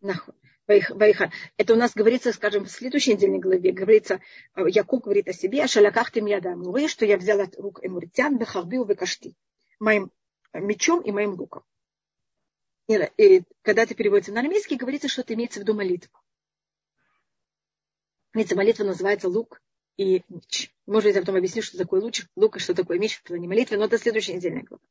[0.00, 0.34] Нахуй.
[0.78, 4.20] Это у нас говорится, скажем, в следующей недельной главе, говорится,
[4.54, 8.38] э, Яков говорит о себе, «Ашаляках ты мьяда муры, что я взял от рук эмуритян,
[8.38, 9.34] бехарбил векашти,
[9.78, 10.10] моим
[10.52, 11.62] мечом и моим луком
[13.16, 16.20] и когда это переводится на армейский, говорится, что это имеется в виду молитва.
[18.34, 19.60] Эта молитва называется лук
[19.96, 20.74] и меч.
[20.86, 23.76] Может я потом объясню, что такое луч, лук и что такое меч в плане молитвы,
[23.76, 24.82] но это следующая недельная глава.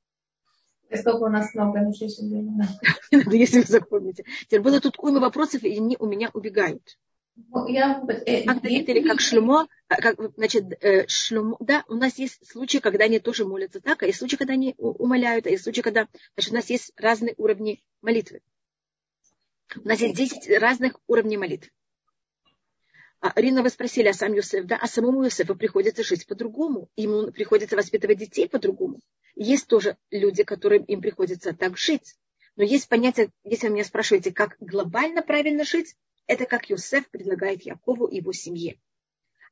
[0.93, 2.67] Сколько у нас много мечей сегодня?
[3.11, 4.25] Если вы запомните.
[4.41, 6.97] Теперь было тут уйма вопросов, и они у меня убегают.
[7.35, 11.95] Ну, я, э, как Давид или как Шлюмо, а, как, значит, э, Шлюмо, да, у
[11.95, 15.49] нас есть случаи, когда они тоже молятся так, а есть случаи, когда они умоляют, а
[15.49, 18.41] есть случаи, когда, значит, у нас есть разные уровни молитвы.
[19.81, 21.71] У нас есть 10 разных уровней молитвы.
[23.21, 27.31] А Рина, вы спросили, а сам Юсеф, да, а самому Юсефу приходится жить по-другому, ему
[27.31, 28.99] приходится воспитывать детей по-другому.
[29.35, 32.15] Есть тоже люди, которым им приходится так жить.
[32.55, 35.95] Но есть понятие, если вы меня спрашиваете, как глобально правильно жить,
[36.25, 38.79] это как Юсеф предлагает Якову и его семье.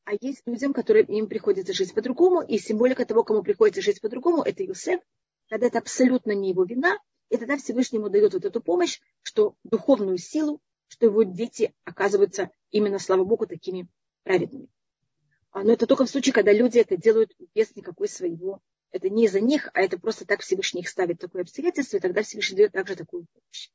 [0.03, 4.41] А есть людям, которым им приходится жить по-другому, и символика того, кому приходится жить по-другому,
[4.41, 4.99] это Юсеф,
[5.47, 6.97] когда это абсолютно не его вина,
[7.29, 10.59] и тогда Всевышнему дает вот эту помощь, что духовную силу,
[10.89, 13.87] что его дети оказываются именно, слава Богу, такими
[14.23, 14.67] праведными.
[15.51, 18.61] А, но это только в случае, когда люди это делают без никакой своего.
[18.91, 22.23] Это не из-за них, а это просто так Всевышний их ставит такое обстоятельство, и тогда
[22.23, 23.69] Всевышний дает также такую помощь.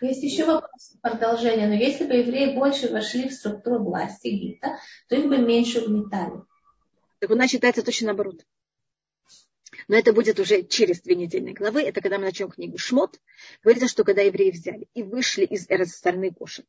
[0.00, 1.66] Есть еще вопрос продолжения.
[1.66, 6.42] Но если бы евреи больше вошли в структуру власти Египта, то их бы меньше угнетали.
[7.18, 8.44] Так у нас считается точно наоборот.
[9.86, 11.82] Но это будет уже через две недельные главы.
[11.82, 13.20] Это когда мы начнем книгу Шмот.
[13.62, 16.64] Говорится, что когда евреи взяли и вышли из страны Гоши.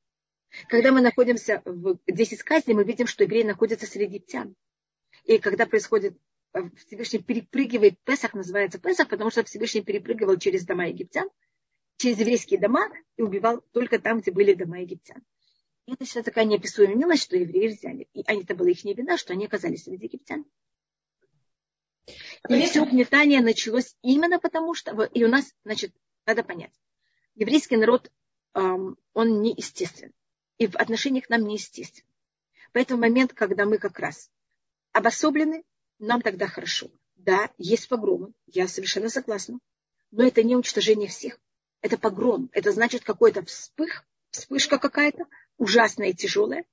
[0.67, 4.55] Когда мы находимся в 10 казней, мы видим, что евреи находятся среди египтян.
[5.25, 6.17] И когда происходит
[6.53, 11.29] э, Всевышний перепрыгивает Песах, называется Песах, потому что Всевышний перепрыгивал через дома египтян,
[11.97, 15.21] через еврейские дома и убивал только там, где были дома египтян.
[15.85, 18.07] И это сейчас такая неописуемая милость, что евреи взяли.
[18.13, 20.45] И это была их не вина, что они оказались среди египтян.
[22.47, 25.03] И все угнетание началось именно потому, что...
[25.03, 25.93] И у нас, значит,
[26.25, 26.73] надо понять.
[27.35, 28.11] Еврейский народ,
[28.53, 28.97] он
[29.41, 30.11] неестествен.
[30.57, 32.05] И в отношениях к нам неестествен.
[32.73, 34.29] Поэтому момент, когда мы как раз
[34.91, 35.63] обособлены,
[35.99, 36.89] нам тогда хорошо.
[37.15, 39.59] Да, есть погромы, я совершенно согласна.
[40.11, 41.39] Но это не уничтожение всех
[41.81, 45.25] это погром, это значит какой-то вспых, вспышка какая-то,
[45.57, 46.65] ужасная и тяжелая,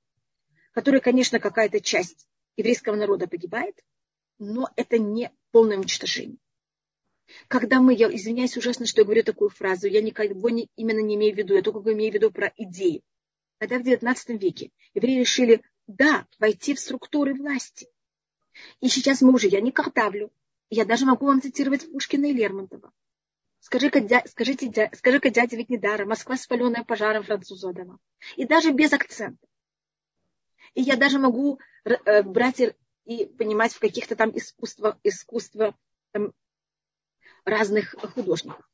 [0.73, 3.83] которая, конечно, какая-то часть еврейского народа погибает,
[4.39, 6.39] но это не полное уничтожение.
[7.49, 11.17] Когда мы, я извиняюсь ужасно, что я говорю такую фразу, я никого не, именно не
[11.17, 13.03] имею в виду, я только имею в виду про идею.
[13.59, 17.89] Когда в XIX веке евреи решили, да, войти в структуры власти.
[18.81, 20.31] И сейчас мы уже, я не картавлю,
[20.71, 22.93] я даже могу вам цитировать Пушкина и Лермонтова.
[23.61, 25.71] Скажи-ка, дя, скажите, дя, скажи-ка дядя ведь.
[26.07, 27.99] Москва спаленная пожаром француза дома.
[28.37, 29.45] И даже без акцента.
[30.75, 32.61] И я даже могу э, брать
[33.07, 35.75] и, понимать в каких-то там искусствах, искусства
[37.45, 38.69] разных художников.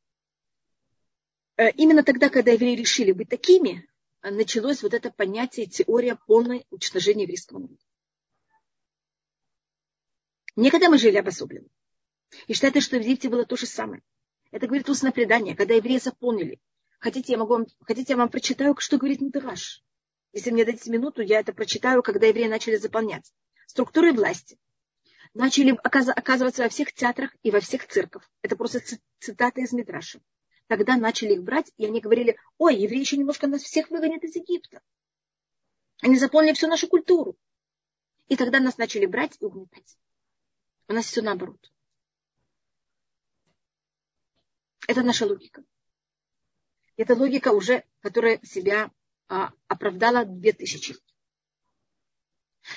[1.56, 3.88] Э, именно тогда, когда евреи решили быть такими,
[4.22, 7.82] началось вот это понятие, теория полной уничтожения еврейского народа.
[10.56, 11.68] Никогда мы жили обособленно.
[12.46, 14.02] И считается, что в Египте было то же самое.
[14.50, 16.60] Это говорит устное предание, когда евреи заполнили.
[16.98, 19.82] Хотите, я, могу вам, хотите, я вам прочитаю, что говорит Мидраш?
[20.32, 23.32] Если мне дадите минуту, я это прочитаю, когда евреи начали заполнять.
[23.72, 24.58] Структуры власти
[25.32, 28.30] начали оказываться во всех театрах и во всех цирках.
[28.42, 28.82] Это просто
[29.18, 30.20] цитаты из Мидраша.
[30.66, 34.36] Тогда начали их брать, и они говорили, ой, евреи еще немножко нас всех выгонят из
[34.36, 34.82] Египта.
[36.02, 37.38] Они заполнили всю нашу культуру.
[38.28, 39.96] И тогда нас начали брать и угнетать.
[40.88, 41.72] У нас все наоборот.
[44.86, 45.64] Это наша логика.
[46.98, 48.90] Это логика уже, которая себя
[49.28, 50.94] а, оправдала две тысячи.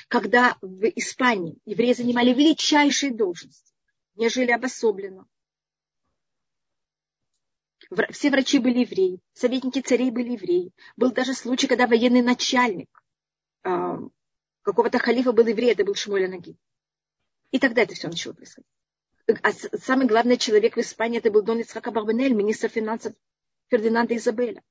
[0.08, 3.74] Когда в Испании евреи занимали величайшие должности,
[4.16, 5.28] не жили обособленно.
[8.10, 10.72] Все врачи были евреи, советники царей были евреи.
[10.96, 12.90] Был даже случай, когда военный начальник
[13.64, 14.00] а,
[14.64, 16.58] какого-то халифа был еврей, это был Шмуэль Ноги.
[17.52, 18.68] И тогда это все начало происходить
[19.28, 23.14] а самый главный человек в Испании это был Дон Ицхак Барбанель, министр финансов
[23.70, 24.62] Фердинанда Изабеля.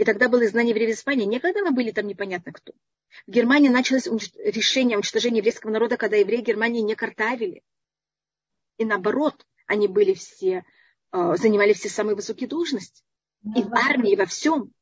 [0.00, 1.26] И тогда было изгнание в Испании.
[1.26, 2.72] Никогда мы были там непонятно кто.
[3.26, 4.06] В Германии началось
[4.38, 7.62] решение уничтожения еврейского народа, когда евреи Германии не картавили.
[8.78, 10.64] И наоборот, они были все,
[11.10, 13.02] а, занимали все самые высокие должности.
[13.54, 14.72] И в армии, и во всем.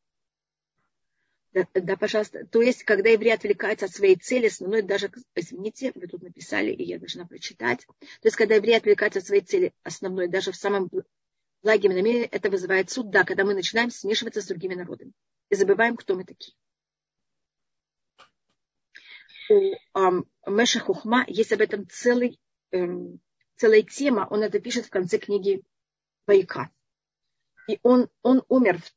[1.53, 2.47] Да, да, пожалуйста.
[2.47, 6.85] То есть, когда еврей отвлекается от своей цели, основной даже, извините, вы тут написали, и
[6.85, 7.85] я должна прочитать.
[7.89, 7.97] То
[8.29, 10.89] есть, когда еврей отвлекается от своей цели основной, даже в самом
[11.63, 15.13] благим намерении, это вызывает суд, да, когда мы начинаем смешиваться с другими народами
[15.51, 16.55] и забываем, кто мы такие.
[19.51, 19.55] У
[19.99, 22.39] um, Меша Хухма есть об этом целый,
[22.71, 23.19] эм,
[23.57, 25.63] целая тема, он это пишет в конце книги
[26.27, 26.71] Байка.
[27.67, 28.93] И он, он умер в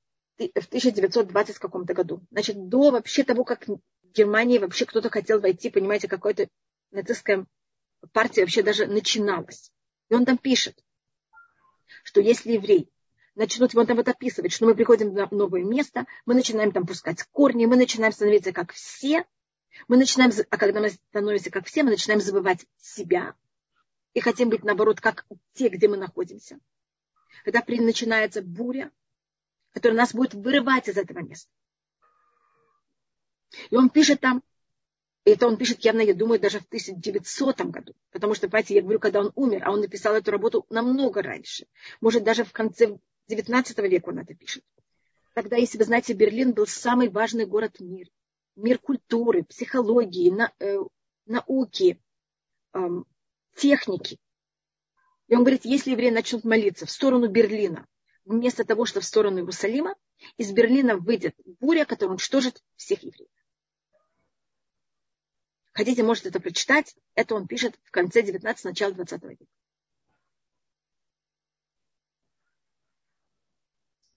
[0.49, 2.21] в 1920 каком-то году.
[2.31, 3.79] Значит, до вообще того, как в
[4.13, 6.47] Германии вообще кто-то хотел войти, понимаете, какая-то
[6.91, 7.45] нацистская
[8.11, 9.71] партия вообще даже начиналась.
[10.09, 10.83] И он там пишет,
[12.03, 12.89] что если еврей
[13.35, 17.23] начнут его там вот описывать, что мы приходим на новое место, мы начинаем там пускать
[17.31, 19.25] корни, мы начинаем становиться как все,
[19.87, 23.35] мы начинаем, а когда мы становимся как все, мы начинаем забывать себя
[24.13, 26.59] и хотим быть, наоборот, как те, где мы находимся.
[27.45, 28.91] Когда начинается буря,
[29.73, 31.49] которая нас будет вырывать из этого места.
[33.69, 34.43] И он пишет там,
[35.23, 37.93] это он пишет явно, я думаю, даже в 1900 году.
[38.11, 41.67] Потому что, понимаете, я говорю, когда он умер, а он написал эту работу намного раньше.
[41.99, 42.97] Может, даже в конце
[43.27, 44.63] 19 века он это пишет.
[45.33, 48.09] Тогда, если вы знаете, Берлин был самый важный город в мире.
[48.55, 50.77] Мир культуры, психологии, на, э,
[51.25, 52.01] науки,
[52.73, 52.79] э,
[53.55, 54.17] техники.
[55.27, 57.87] И он говорит, если евреи начнут молиться в сторону Берлина,
[58.25, 59.95] вместо того, что в сторону Иерусалима,
[60.37, 63.29] из Берлина выйдет буря, которая уничтожит всех евреев.
[65.73, 66.95] Хотите, можете это прочитать.
[67.15, 69.45] Это он пишет в конце 19 начала 20 века.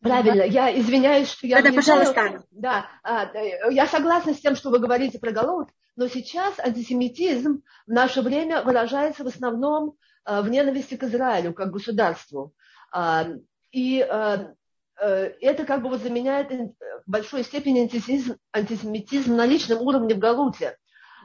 [0.04, 1.62] Правильно, я извиняюсь, что я...
[1.62, 2.44] Да, да, пожалуйста.
[2.50, 3.32] Да, а,
[3.70, 8.62] я согласна с тем, что вы говорите про Голод, но сейчас антисемитизм в наше время
[8.62, 12.52] выражается в основном а, в ненависти к Израилю как государству.
[12.92, 13.28] А,
[13.72, 20.18] и это как бы вот заменяет в большой степени антисемитизм, антисемитизм на личном уровне в
[20.18, 20.78] Галуте.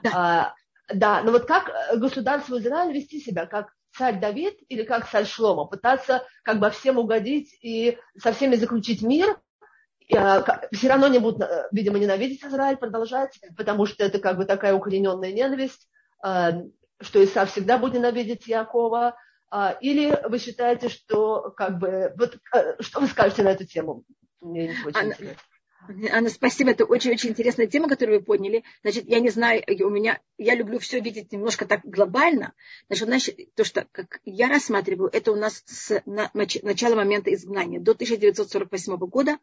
[0.04, 0.54] Да.
[0.94, 5.66] да, но вот как государство Израиль вести себя, как царь Давид или как царь Шлома,
[5.66, 9.40] пытаться как бы всем угодить и со всеми заключить мир,
[10.14, 14.46] э, все равно не будут, э, видимо, ненавидеть Израиль, продолжать, потому что это как бы
[14.46, 15.88] такая укорененная ненависть,
[16.26, 16.52] э,
[17.02, 19.16] что Исав всегда будет ненавидеть Якова.
[19.82, 22.14] Или вы считаете, что как бы...
[22.18, 22.38] Вот,
[22.82, 24.04] что вы скажете на эту тему?
[24.42, 25.42] Мне не очень интересно.
[26.12, 26.72] Анна, спасибо.
[26.72, 28.64] Это очень-очень интересная тема, которую вы подняли.
[28.84, 32.54] Значит, я не знаю, у меня, я люблю все видеть немножко так глобально.
[32.88, 37.80] Значит, значит то, что как я рассматриваю, это у нас с на, начала момента изгнания
[37.80, 39.40] до 1948 года.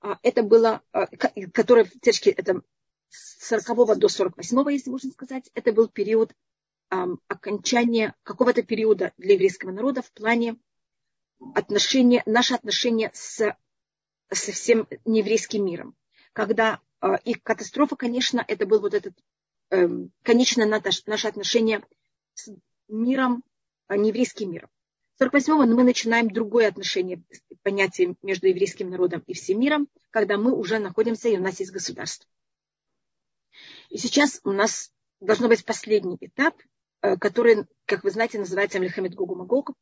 [0.00, 2.60] А, это было, а, которое в это
[3.08, 6.32] с 40 до 48, если можно сказать, это был период
[7.26, 10.56] окончания какого-то периода для еврейского народа в плане
[11.54, 13.56] отношения, наше отношение с
[14.34, 15.96] со всем нееврейским миром.
[16.32, 19.14] Когда э, их катастрофа, конечно, это был вот этот,
[19.70, 19.88] э,
[20.22, 21.82] конечно, наше отношение
[22.34, 22.50] с
[22.88, 23.42] миром,
[23.88, 24.68] э, нееврейским миром.
[25.16, 27.22] В 48-м мы начинаем другое отношение,
[27.62, 31.72] понятие между еврейским народом и всем миром, когда мы уже находимся и у нас есть
[31.72, 32.28] государство.
[33.90, 36.56] И сейчас у нас должно быть последний этап,
[37.02, 39.72] э, который, как вы знаете, называется Мельхамед Гогу Магог.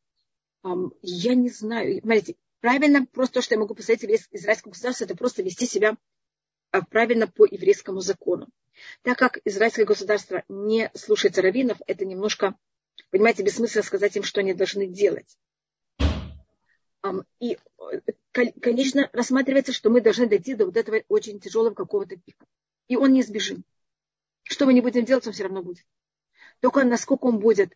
[1.01, 5.43] Я не знаю, смотрите, правильно, просто то, что я могу посоветовать израильскому государству, это просто
[5.43, 5.97] вести себя
[6.71, 8.47] а, правильно по еврейскому закону.
[9.01, 12.55] Так как израильское государство не слушается раввинов, это немножко,
[13.09, 15.37] понимаете, бессмысленно сказать им, что они должны делать.
[17.41, 17.57] И,
[18.31, 22.45] конечно, рассматривается, что мы должны дойти до вот этого очень тяжелого какого-то пика.
[22.87, 23.65] И он неизбежим.
[24.43, 25.85] Что мы не будем делать, он все равно будет.
[26.61, 27.73] Только насколько он будет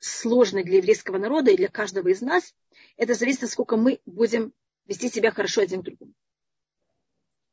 [0.00, 2.54] сложный для еврейского народа и для каждого из нас,
[2.96, 4.52] это зависит, насколько мы будем
[4.86, 6.14] вести себя хорошо один к другому.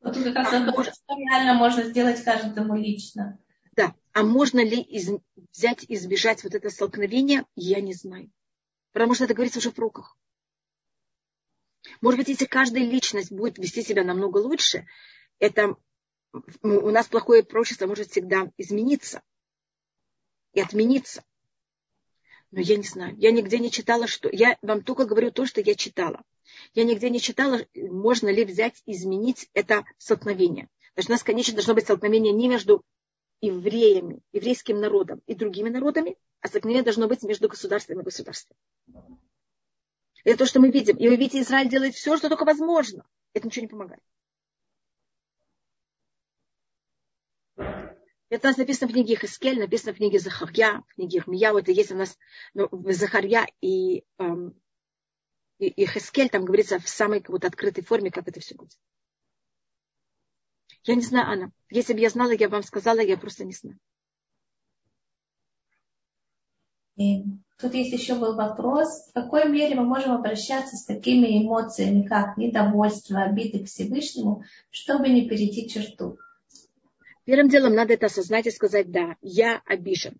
[0.00, 3.38] Вот как раз а что реально можно сделать каждому лично.
[3.72, 5.10] Да, а можно ли из...
[5.52, 8.30] взять и избежать вот это столкновение, я не знаю.
[8.92, 10.16] Потому что это говорится уже в руках.
[12.00, 14.86] Может быть, если каждая личность будет вести себя намного лучше,
[15.38, 15.76] это
[16.62, 19.22] у нас плохое прочество может всегда измениться
[20.52, 21.22] и отмениться.
[22.50, 23.14] Но я не знаю.
[23.18, 24.28] Я нигде не читала, что...
[24.32, 26.22] Я вам только говорю то, что я читала.
[26.74, 30.68] Я нигде не читала, можно ли взять изменить это столкновение.
[30.94, 32.82] Значит, у нас, конечно, должно быть столкновение не между
[33.40, 38.56] евреями, еврейским народом и другими народами, а столкновение должно быть между государством и государством.
[40.24, 40.96] Это то, что мы видим.
[40.96, 43.06] И вы видите, Израиль делает все, что только возможно.
[43.34, 44.02] Это ничего не помогает.
[48.30, 51.58] Это у нас написано в книге Хискель, написано в книге Захарья, в книге Хмияу.
[51.58, 52.18] Это есть у нас
[52.52, 54.54] ну, Захарья и, эм,
[55.58, 58.78] и, и Хискель, там говорится в самой как будто, открытой форме, как это все будет.
[60.84, 61.52] Я не знаю, Анна.
[61.70, 63.78] Если бы я знала, я бы вам сказала, я просто не знаю.
[66.96, 67.24] И
[67.58, 72.36] тут есть еще был вопрос, в какой мере мы можем обращаться с такими эмоциями, как
[72.36, 76.18] недовольство, обиды к Всевышнему, чтобы не перейти черту.
[77.28, 80.18] Первым делом надо это осознать и сказать, да, я обижен.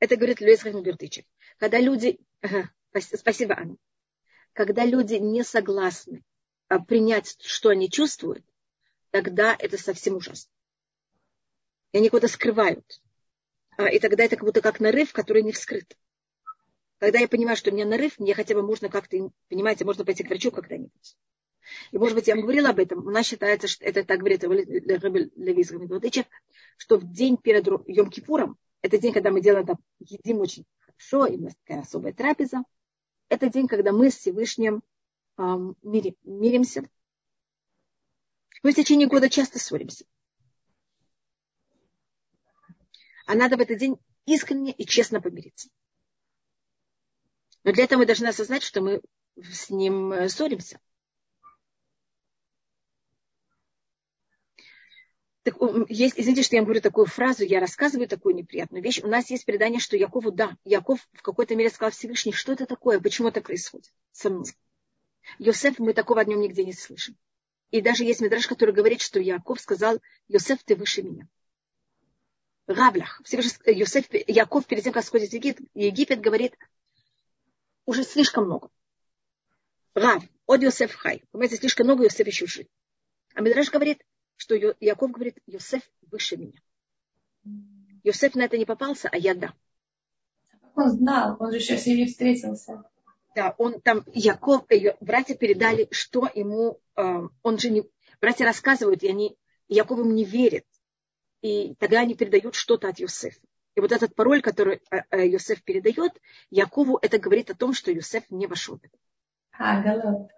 [0.00, 1.24] Это говорит Луис Хахмбертычек.
[1.58, 2.18] Когда люди...
[2.40, 2.72] Ага,
[3.14, 3.76] спасибо, Анна.
[4.52, 6.24] Когда люди не согласны
[6.66, 8.44] а, принять, что они чувствуют,
[9.12, 10.50] тогда это совсем ужасно.
[11.92, 13.00] И они куда-то скрывают.
[13.76, 15.96] А, и тогда это как будто как нарыв, который не вскрыт.
[16.98, 19.16] Когда я понимаю, что у меня нарыв, мне хотя бы можно как-то,
[19.48, 21.16] понимаете, можно пойти к врачу когда-нибудь.
[21.90, 23.06] И, может быть, я вам говорила об этом.
[23.06, 25.72] У нас считается, что это так говорит Левиз
[26.78, 31.36] что в день перед Йом-Кипуром, это день, когда мы делаем там, едим очень хорошо, и
[31.36, 32.62] у нас такая особая трапеза,
[33.28, 34.82] это день, когда мы с Всевышним
[35.38, 36.88] эм, мирим, миримся.
[38.62, 40.04] Мы в течение года часто ссоримся.
[43.26, 43.96] А надо в этот день
[44.26, 45.68] искренне и честно помириться.
[47.64, 49.02] Но для этого мы должны осознать, что мы
[49.36, 50.80] с ним э, ссоримся.
[55.46, 55.54] Так,
[55.88, 59.00] есть, извините, что я говорю такую фразу, я рассказываю такую неприятную вещь.
[59.04, 62.66] У нас есть предание, что Якову, да, Яков в какой-то мере сказал Всевышний, что это
[62.66, 64.46] такое, почему это происходит со мной.
[65.38, 67.16] Йосеф, мы такого о нем нигде не слышим.
[67.70, 71.28] И даже есть Мидраш, который говорит, что Яков сказал, Йосеф, ты выше меня.
[72.66, 73.22] Равлях.
[73.66, 76.58] Йосеф, Яков перед тем, как сходит в Египет, Египет говорит,
[77.84, 78.68] уже слишком много.
[79.94, 81.22] Рав, от Йосеф Хай.
[81.30, 82.66] Понимаете, слишком много Йосеф еще жив.
[83.34, 84.02] А Мидраш говорит,
[84.36, 86.60] что Яков говорит, Йосеф выше меня.
[88.04, 89.54] Йосеф на это не попался, а я да.
[90.74, 92.84] Он знал, он же еще с ними встретился.
[93.34, 94.66] Да, он там, Яков,
[95.00, 97.02] братья передали, что ему, э,
[97.42, 97.84] он же не,
[98.20, 99.36] братья рассказывают, и они,
[99.68, 100.66] Яков им не верит.
[101.42, 103.40] И тогда они передают что-то от Йосефа.
[103.74, 106.12] И вот этот пароль, который э, э, Йосеф передает,
[106.50, 108.80] Якову это говорит о том, что Йосеф не вошел.
[109.52, 110.30] А, голод.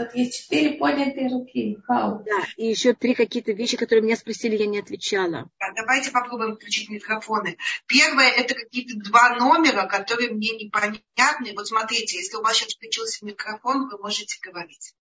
[0.00, 0.06] Да.
[0.06, 1.78] Тут есть четыре поднятые руки.
[1.86, 2.22] Вау.
[2.24, 5.50] Да, и еще три какие-то вещи, которые меня спросили, я не отвечала.
[5.76, 7.58] Давайте попробуем включить микрофоны.
[7.86, 11.52] Первое, это какие-то два номера, которые мне непонятны.
[11.54, 14.94] Вот смотрите, если у вас сейчас включился микрофон, вы можете говорить.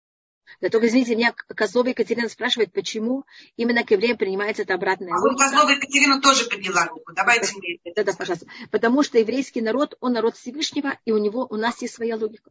[0.61, 3.25] Да только, извините, меня Козлова Екатерина спрашивает, почему
[3.57, 5.13] именно к евреям принимается это обратное.
[5.13, 7.13] А вот Козлова Екатерина тоже подняла руку.
[7.13, 8.03] Давайте мне это.
[8.03, 8.47] Да, да, пожалуйста.
[8.71, 12.49] Потому что еврейский народ, он народ Всевышнего, и у него, у нас есть своя логика.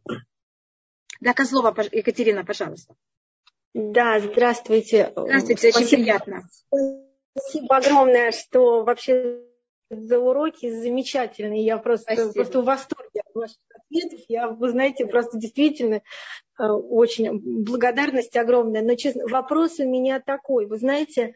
[1.21, 2.95] Да, Козлова Екатерина, пожалуйста.
[3.73, 5.11] Да, здравствуйте.
[5.15, 6.01] Здравствуйте, очень Спасибо.
[6.01, 6.49] приятно.
[7.37, 9.41] Спасибо огромное, что вообще
[9.89, 11.63] за уроки замечательные.
[11.63, 14.19] Я просто, просто в восторге от ваших ответов.
[14.27, 16.01] Я, вы знаете, просто действительно
[16.59, 18.81] э, очень благодарность огромная.
[18.81, 20.65] Но, честно, вопрос у меня такой.
[20.65, 21.35] Вы знаете,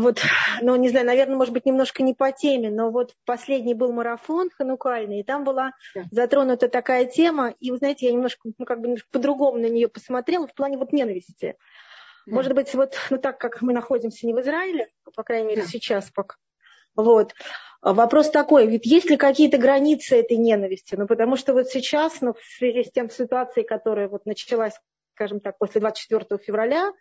[0.00, 0.20] вот,
[0.62, 4.50] ну, не знаю, наверное, может быть, немножко не по теме, но вот последний был марафон
[4.50, 5.72] ханукальный, и там была
[6.10, 9.88] затронута такая тема, и, вы знаете, я немножко, ну, как бы немножко по-другому на нее
[9.88, 11.56] посмотрела в плане вот ненависти.
[12.26, 12.34] Да.
[12.34, 15.68] Может быть, вот, ну, так как мы находимся не в Израиле, по крайней мере, да.
[15.68, 16.36] сейчас пока,
[16.94, 17.34] вот,
[17.82, 20.94] Вопрос такой, ведь есть ли какие-то границы этой ненависти?
[20.94, 24.74] Ну, потому что вот сейчас, ну, в связи с тем ситуацией, которая вот началась,
[25.14, 26.92] скажем так, после 24 февраля,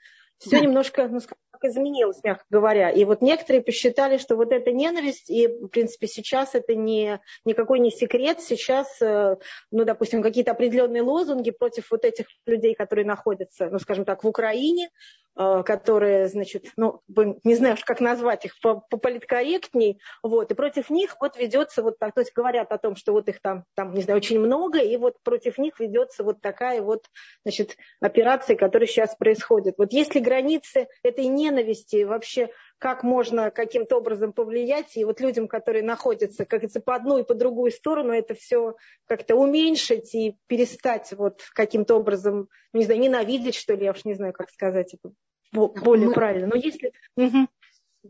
[0.41, 0.65] все да.
[0.65, 1.19] немножко, ну,
[1.63, 2.89] изменилось, мягко говоря.
[2.89, 7.79] И вот некоторые посчитали, что вот эта ненависть, и, в принципе, сейчас это не, никакой
[7.79, 9.35] не секрет, сейчас, э,
[9.69, 14.27] ну, допустим, какие-то определенные лозунги против вот этих людей, которые находятся, ну, скажем так, в
[14.27, 14.89] Украине,
[15.35, 17.01] которые, значит, ну,
[17.43, 18.53] не знаю, как назвать их
[18.89, 23.13] политкорректней, вот, и против них вот ведется вот так, то есть говорят о том, что
[23.13, 26.81] вот их там, там, не знаю, очень много, и вот против них ведется вот такая
[26.81, 27.05] вот,
[27.45, 29.75] значит, операция, которая сейчас происходит.
[29.77, 32.49] Вот есть ли границы этой ненависти вообще
[32.81, 37.23] как можно каким-то образом повлиять, и вот людям, которые находятся, как говорится, по одну и
[37.23, 38.75] по другую сторону, это все
[39.05, 44.03] как-то уменьшить и перестать вот каким-то образом, ну, не знаю, ненавидеть, что ли, я уж
[44.03, 45.13] не знаю, как сказать это
[45.51, 46.13] более мы...
[46.15, 46.47] правильно.
[46.47, 46.91] Но если...
[47.17, 47.47] Угу.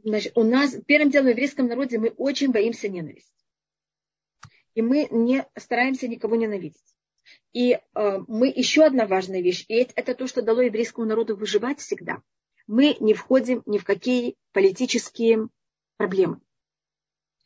[0.05, 3.43] Значит, у нас, первым делом, в еврейском народе мы очень боимся ненависти.
[4.73, 6.95] И мы не стараемся никого ненавидеть.
[7.51, 7.79] И э,
[8.25, 12.21] мы еще одна важная вещь, и это, это то, что дало еврейскому народу выживать всегда–
[12.71, 15.49] мы не входим ни в какие политические
[15.97, 16.39] проблемы.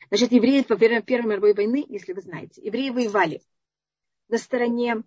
[0.10, 3.42] Значит, евреи во время Первой мировой войны, если вы знаете, евреи воевали
[4.28, 5.04] на стороне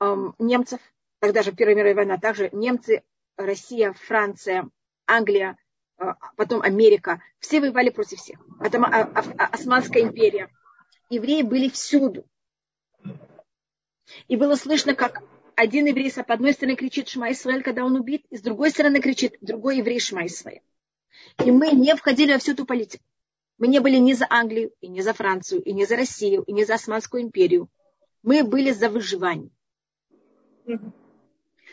[0.00, 0.80] эм, немцев,
[1.18, 3.02] тогда же Первая мировая война, также немцы,
[3.38, 4.68] Россия, Франция,
[5.06, 5.56] Англия,
[5.96, 6.04] э,
[6.36, 8.38] потом Америка, все воевали против всех.
[8.58, 10.52] Потом а, а, а, Османская империя.
[11.08, 12.26] Евреи были всюду.
[14.26, 15.22] И было слышно, как
[15.58, 19.00] один еврей с одной стороны кричит Шма Исраэль, когда он убит, и с другой стороны
[19.00, 20.62] кричит другой еврей Шма Исраэль.
[21.44, 23.02] И мы не входили во всю эту политику.
[23.58, 26.52] Мы не были ни за Англию, и не за Францию, и не за Россию, и
[26.52, 27.68] не за Османскую империю.
[28.22, 29.50] Мы были за выживание.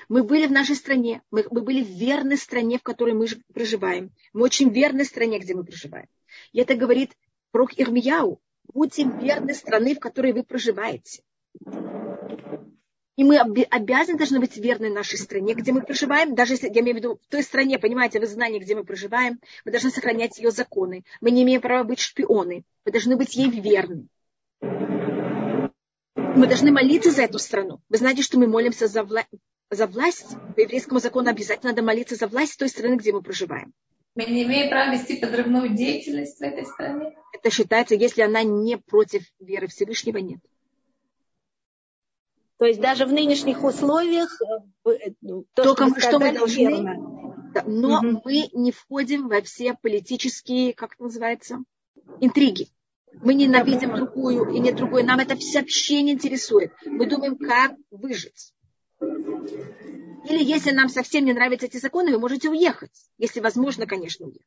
[0.10, 4.12] Мы были в нашей стране, мы, мы были в верной стране, в которой мы проживаем.
[4.34, 6.08] Мы очень верной стране, где мы проживаем.
[6.54, 7.12] И это говорит
[7.52, 8.42] про Ирмияу.
[8.74, 11.22] Будьте верны страны, в которой вы проживаете.
[13.18, 16.96] И мы обязаны должны быть верны нашей стране, где мы проживаем, даже если, я имею
[16.96, 20.52] в виду, в той стране, понимаете, вы знаете, где мы проживаем, мы должны сохранять ее
[20.52, 21.06] законы.
[21.22, 22.66] Мы не имеем права быть шпионы.
[22.84, 24.08] Мы должны быть ей верны.
[24.62, 27.80] Мы должны молиться за эту страну.
[27.88, 29.24] Вы знаете, что мы молимся за, вла...
[29.70, 30.36] за власть.
[30.56, 33.74] По еврейскому закону обязательно надо молиться за власть той страны, где мы проживаем.
[34.16, 37.16] Мы не имеем права вести подрывную деятельность в этой стране.
[37.34, 40.40] Это считается, если она не против веры Всевышнего, нет.
[42.58, 44.42] То есть даже в нынешних условиях
[44.86, 46.84] э, э, ну, то, Только что, что мы должны,
[47.54, 48.22] да, но угу.
[48.24, 51.60] мы не входим во все политические, как это называется,
[52.22, 52.70] интриги.
[53.22, 55.06] Мы ненавидим другую и не другую.
[55.06, 56.74] Нам это все вообще не интересует.
[56.86, 58.54] Мы думаем, как выжить.
[59.00, 62.92] Или если нам совсем не нравятся эти законы, вы можете уехать.
[63.18, 64.46] Если возможно, конечно, уехать.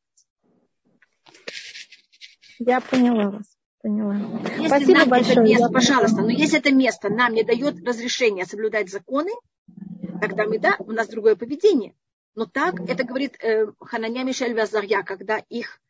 [2.58, 3.57] Я поняла вас.
[3.82, 4.16] Поняла.
[4.56, 5.32] Если Спасибо нам большое.
[5.32, 9.30] Это место, пожалуйста, но если это место нам не дает разрешения соблюдать законы,
[10.20, 11.94] тогда мы, да, у нас другое поведение.
[12.34, 15.80] Но так, это говорит э, Хананя Мишель Вазарья, когда их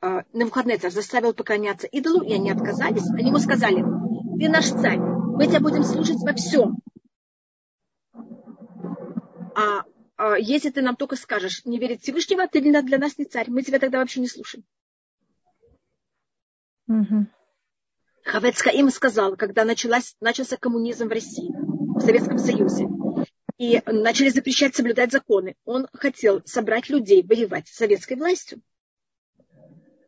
[0.00, 3.84] э, Навуходнецар заставил поклоняться идолу, и они отказались, они ему сказали,
[4.38, 6.78] ты наш царь, мы тебя будем слушать во всем.
[9.54, 9.84] А,
[10.16, 13.62] а если ты нам только скажешь, не верить Всевышнего, ты для нас не царь, мы
[13.62, 14.64] тебя тогда вообще не слушаем.
[16.88, 17.26] Угу.
[18.24, 22.88] Хавецкаим сказал, когда началась, начался коммунизм в России, в Советском Союзе,
[23.58, 28.60] и начали запрещать соблюдать законы, он хотел собрать людей воевать с советской властью.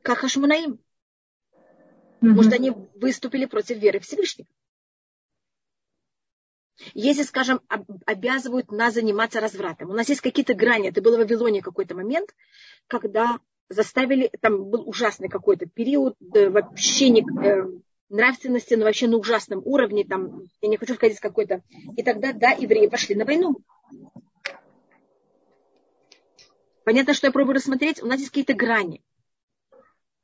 [0.02, 0.80] Как Хашмунаим.
[2.22, 2.30] Угу.
[2.30, 4.48] Может, они выступили против веры Всевышнего.
[6.92, 7.60] Если, скажем,
[8.04, 12.34] обязывают нас заниматься развратом, у нас есть какие-то грани, это было в Вавилоне какой-то момент,
[12.86, 17.66] когда заставили, там был ужасный какой-то период, вообще не, э,
[18.08, 21.62] нравственности, но вообще на ужасном уровне, там, я не хочу сказать какой-то.
[21.96, 23.56] И тогда, да, евреи пошли на войну.
[26.84, 29.02] Понятно, что я пробую рассмотреть, у нас есть какие-то грани.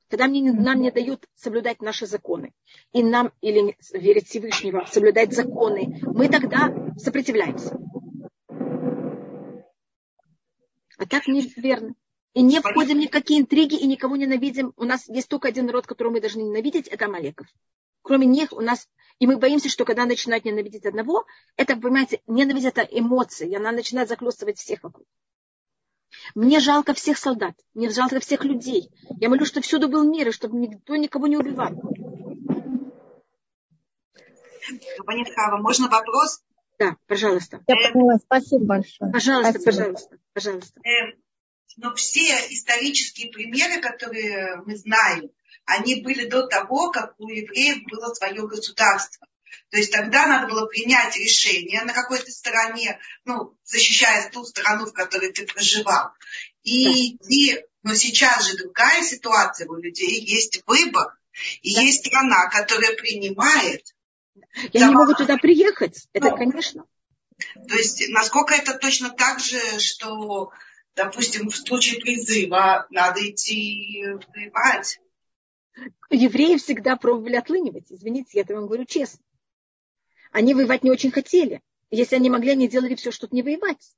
[0.09, 2.53] Когда мне, нам не дают соблюдать наши законы,
[2.93, 7.79] и нам, или верить Всевышнего, соблюдать законы, мы тогда сопротивляемся.
[10.99, 11.95] А так неверно.
[12.35, 14.73] И не входим ни в какие интриги и никого ненавидим.
[14.77, 17.47] У нас есть только один народ, которого мы должны ненавидеть, это Амалеков.
[18.03, 18.89] Кроме них у нас...
[19.19, 21.27] И мы боимся, что когда начинают ненавидеть одного,
[21.57, 25.07] это, понимаете, ненависть это эмоции, и она начинает захлестывать всех вокруг.
[26.35, 28.91] Мне жалко всех солдат, мне жалко всех людей.
[29.21, 31.71] Я молю, чтобы всюду был мир, и чтобы никто никого не убивал.
[35.35, 36.43] Хава, можно вопрос?
[36.79, 37.61] Да, пожалуйста.
[37.69, 39.13] Я поняла, спасибо большое.
[39.13, 39.65] Пожалуйста, спасибо.
[39.65, 40.81] пожалуйста, пожалуйста.
[40.85, 41.22] Эм,
[41.77, 45.31] но все исторические примеры, которые мы знаем,
[45.65, 49.27] они были до того, как у евреев было свое государство.
[49.71, 54.93] То есть тогда надо было принять решение на какой-то стороне, ну, защищая ту страну, в
[54.93, 56.11] которой ты проживал.
[56.63, 61.17] И идти, но сейчас же другая ситуация у людей, есть выбор,
[61.63, 61.81] и да.
[61.81, 63.95] есть страна, которая принимает.
[64.73, 64.93] Я сама...
[64.93, 66.85] не могу туда приехать, это, ну, конечно.
[67.69, 70.53] То есть, насколько это точно так же, что
[70.95, 75.01] допустим, в случае призыва надо идти воевать.
[76.11, 77.91] Евреи всегда пробовали отлынивать.
[77.91, 79.25] Извините, я это вам говорю честно.
[80.31, 81.63] Они воевать не очень хотели.
[81.91, 83.95] Если они могли, они делали все, чтобы не воевать.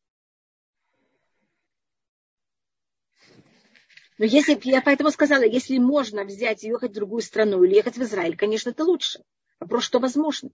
[4.19, 7.97] Но если, я поэтому сказала, если можно взять и ехать в другую страну или ехать
[7.97, 9.23] в Израиль, конечно, это лучше.
[9.59, 10.51] Вопрос, что возможно.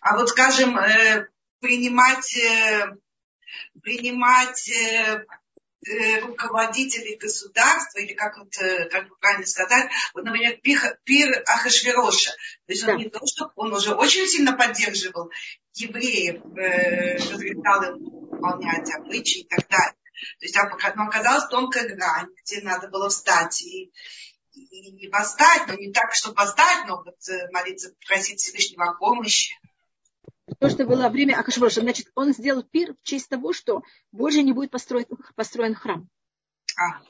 [0.00, 1.28] А вот, скажем, э,
[1.60, 2.96] принимать э,
[3.82, 5.24] принимать э,
[5.86, 11.42] э, руководителей государства, или как, вот, э, как бы правильно сказать, вот, например, пир, пир
[11.46, 12.30] Ахашвероша.
[12.30, 12.96] То есть он да.
[12.96, 15.30] не то, что он уже очень сильно поддерживал
[15.74, 19.96] евреев, э, разрешал им выполнять обычаи и так далее.
[20.38, 20.56] То есть
[20.96, 23.92] но оказалась тонкая грань, где надо было встать и,
[24.54, 27.16] и, и восстать, но не так, чтобы восстать, но вот
[27.52, 29.54] молиться, просить Всевышнего о помощи
[30.54, 31.80] то, что было время Ахашвроша.
[31.80, 33.82] Значит, он сделал пир в честь того, что
[34.12, 36.08] больше не будет построен, построен храм.
[36.78, 37.02] А.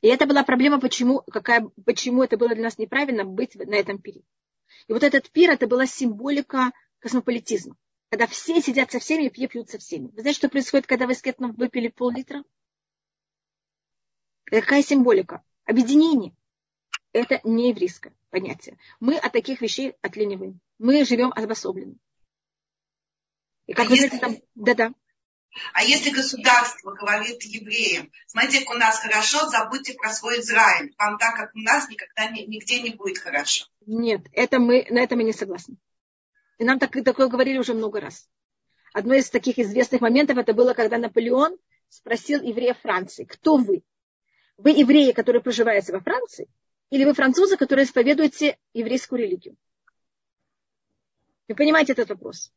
[0.00, 4.00] И это была проблема, почему, какая, почему это было для нас неправильно быть на этом
[4.00, 4.22] пире.
[4.88, 7.76] И вот этот пир, это была символика космополитизма.
[8.10, 10.08] Когда все сидят со всеми и пьют со всеми.
[10.08, 12.44] Вы знаете, что происходит, когда вы с Кетном выпили пол-литра?
[14.44, 15.42] Какая символика?
[15.64, 16.34] Объединение.
[17.12, 18.78] Это не еврейское понятие.
[19.00, 20.60] Мы от таких вещей отлиниваем.
[20.78, 21.96] Мы живем обособленно.
[23.66, 24.18] И как а вы если...
[24.18, 24.36] там...
[24.54, 24.92] Да-да.
[25.74, 30.94] А если государство говорит евреям, смотрите, как у нас хорошо, забудьте про свой Израиль.
[30.98, 33.66] Вам так, как у нас, никогда нигде не будет хорошо.
[33.86, 35.76] Нет, это мы, на это мы не согласны.
[36.58, 38.28] И нам так, такое говорили уже много раз.
[38.94, 41.58] Одно из таких известных моментов это было, когда Наполеон
[41.88, 43.82] спросил еврея Франции, кто вы?
[44.56, 46.48] Вы евреи, которые проживаете во Франции,
[46.90, 49.56] или вы французы, которые исповедуете еврейскую религию?
[51.48, 52.52] Вы понимаете этот вопрос?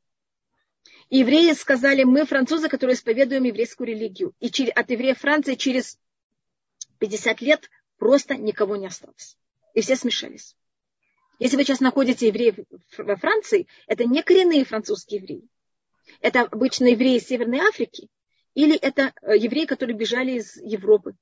[1.10, 4.34] И евреи сказали, мы французы, которые исповедуем еврейскую религию.
[4.40, 6.00] И от евреев Франции через
[7.00, 9.38] 50 лет просто никого не осталось.
[9.74, 10.56] И все смешались.
[11.38, 12.56] Если вы сейчас находите евреев
[12.98, 15.48] во Франции, это не коренные французские евреи.
[16.22, 18.10] Это обычно евреи из Северной Африки
[18.54, 21.16] или это э, евреи, которые бежали из Европы.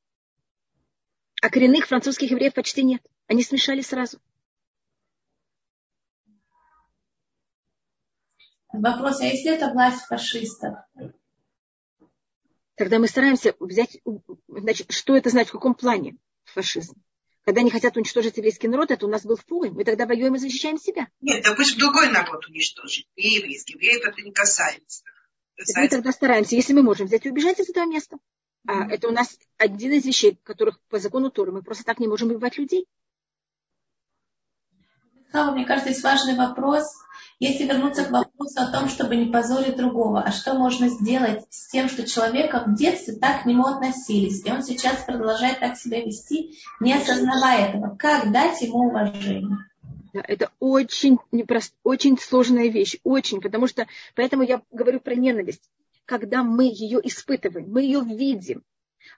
[1.42, 3.02] А коренных французских евреев почти нет.
[3.28, 4.20] Они смешались сразу.
[8.74, 10.80] Вопрос, а если это власть фашистов?
[12.76, 14.00] Тогда мы стараемся взять,
[14.48, 16.96] значит, что это значит, в каком плане фашизм.
[17.46, 19.70] Когда они хотят уничтожить еврейский народ, это у нас был в Пуле.
[19.70, 21.08] Мы тогда воюем и защищаем себя.
[21.22, 23.74] Нет, да пусть другой народ уничтожить, не еврейский.
[23.74, 25.04] Евреев это не касается.
[25.56, 25.82] касается.
[25.82, 28.18] Мы тогда стараемся, если мы можем взять и убежать из этого места.
[28.66, 32.08] А это у нас один из вещей, которых по закону Торы мы просто так не
[32.08, 32.88] можем убивать людей.
[35.34, 37.03] Мне кажется, есть важный вопрос.
[37.44, 41.68] Если вернуться к вопросу о том, чтобы не позорить другого, а что можно сделать с
[41.68, 46.02] тем, что человека в детстве так к нему относились, и он сейчас продолжает так себя
[46.02, 49.58] вести, не осознавая этого, как дать ему уважение?
[50.14, 55.70] Да, это очень, непрост, очень сложная вещь, очень, потому что, поэтому я говорю про ненависть.
[56.06, 58.64] Когда мы ее испытываем, мы ее видим,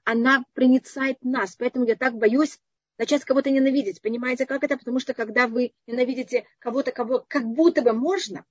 [0.03, 2.57] она проницает нас, поэтому я так боюсь
[2.97, 4.01] начать кого-то ненавидеть.
[4.01, 4.77] Понимаете, как это?
[4.77, 8.45] Потому что когда вы ненавидите кого-то, кого как будто бы можно,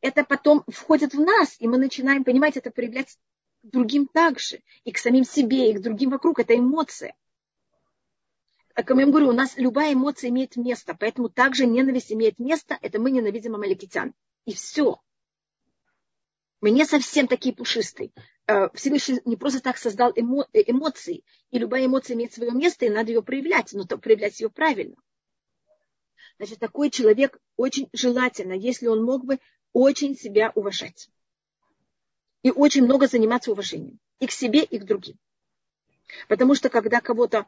[0.00, 3.18] это потом входит в нас, и мы начинаем, понимаете, это проявлять
[3.62, 6.38] другим также, и к самим себе, и к другим вокруг.
[6.38, 7.14] Это эмоция.
[8.74, 12.98] Как я говорю, у нас любая эмоция имеет место, поэтому также ненависть имеет место, это
[12.98, 14.14] мы ненавидим амаликитян.
[14.46, 15.00] И все.
[16.60, 18.10] Мы не совсем такие пушистые.
[18.46, 22.84] Э, Всевышний не просто так создал эмо, э, эмоции, и любая эмоция имеет свое место,
[22.84, 24.96] и надо ее проявлять, но проявлять ее правильно.
[26.36, 29.38] Значит, такой человек очень желательно, если он мог бы
[29.72, 31.08] очень себя уважать.
[32.42, 33.98] И очень много заниматься уважением.
[34.18, 35.18] И к себе, и к другим.
[36.28, 37.46] Потому что когда кого-то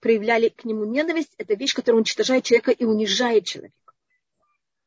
[0.00, 3.83] проявляли к нему ненависть, это вещь, которая уничтожает человека и унижает человека.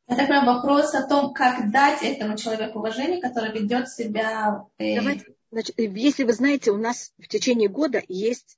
[0.08, 4.66] Это прям вопрос о том, как дать этому человеку уважение, который ведет себя...
[4.78, 4.96] Э...
[4.96, 8.58] Давайте, значит, если вы знаете, у нас в течение года есть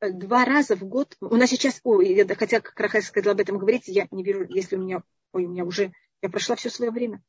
[0.00, 1.14] э, два раза в год.
[1.20, 4.46] У нас сейчас, ой, я, хотя как Рахаль сказала об этом говорить, я не вижу,
[4.48, 7.22] если у меня, ой, у меня уже, я прошла все свое время.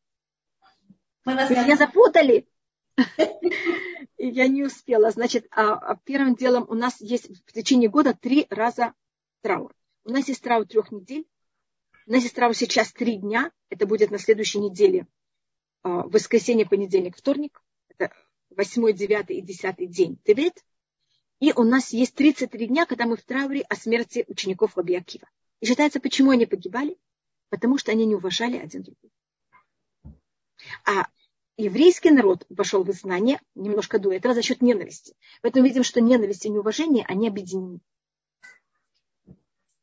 [1.26, 2.48] Мы вас Меня запутали.
[4.18, 5.12] Я не успела.
[5.12, 8.94] Значит, а, а первым делом у нас есть в течение года три раза
[9.42, 9.74] траур.
[10.06, 11.26] У нас есть траур трех недель,
[12.10, 13.52] у нас есть сейчас три дня.
[13.70, 15.06] Это будет на следующей неделе.
[15.84, 17.62] А, воскресенье, понедельник, вторник.
[17.88, 18.12] Это
[18.50, 20.66] восьмой, девятый и десятый день Тевет.
[21.40, 25.30] И у нас есть 33 дня, когда мы в трауре о смерти учеников Раби Акива.
[25.62, 26.98] И считается, почему они погибали?
[27.50, 29.14] Потому что они не уважали один другого.
[30.86, 31.08] А
[31.58, 35.16] еврейский народ вошел в изгнание немножко до этого за счет ненависти.
[35.44, 37.82] Поэтому видим, что ненависть и неуважение, они объединены.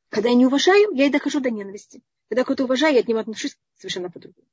[0.09, 2.03] Когда я не уважаю, я и дохожу до ненависти.
[2.29, 4.49] Когда кого-то уважаю, я к нему отношусь совершенно по-другому.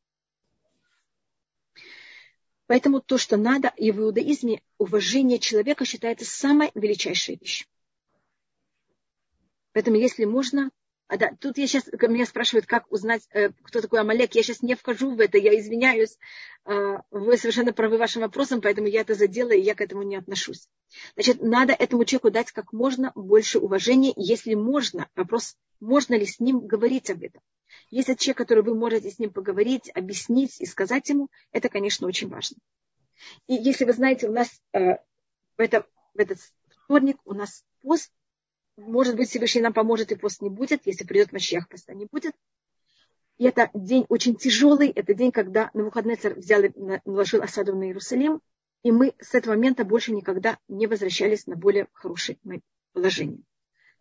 [2.67, 7.67] Поэтому то, что надо, и в иудаизме уважение человека считается самой величайшей вещью.
[9.73, 10.69] Поэтому, если можно,
[11.07, 14.33] а да, тут я сейчас, меня спрашивают, как узнать, э, кто такой Амалек.
[14.35, 16.17] Я сейчас не вхожу в это, я извиняюсь.
[16.65, 20.15] Э, вы совершенно правы вашим вопросом, поэтому я это задела, и я к этому не
[20.15, 20.69] отношусь.
[21.15, 25.09] Значит, надо этому человеку дать как можно больше уважения, если можно.
[25.15, 27.41] Вопрос, можно ли с ним говорить об этом.
[27.89, 32.29] Если человек, который вы можете с ним поговорить, объяснить и сказать ему, это, конечно, очень
[32.29, 32.57] важно.
[33.47, 34.95] И если вы знаете, у нас э,
[35.57, 36.39] в, это, в этот
[36.85, 38.11] вторник у нас пост,
[38.77, 40.85] может быть, Всевышний нам поможет, и пост не будет.
[40.85, 42.35] Если придет Машех, поста не будет.
[43.37, 44.89] И это день очень тяжелый.
[44.89, 46.71] Это день, когда на выходный царь взял и
[47.05, 48.41] наложил осаду на Иерусалим.
[48.83, 52.37] И мы с этого момента больше никогда не возвращались на более хорошее
[52.93, 53.43] положение.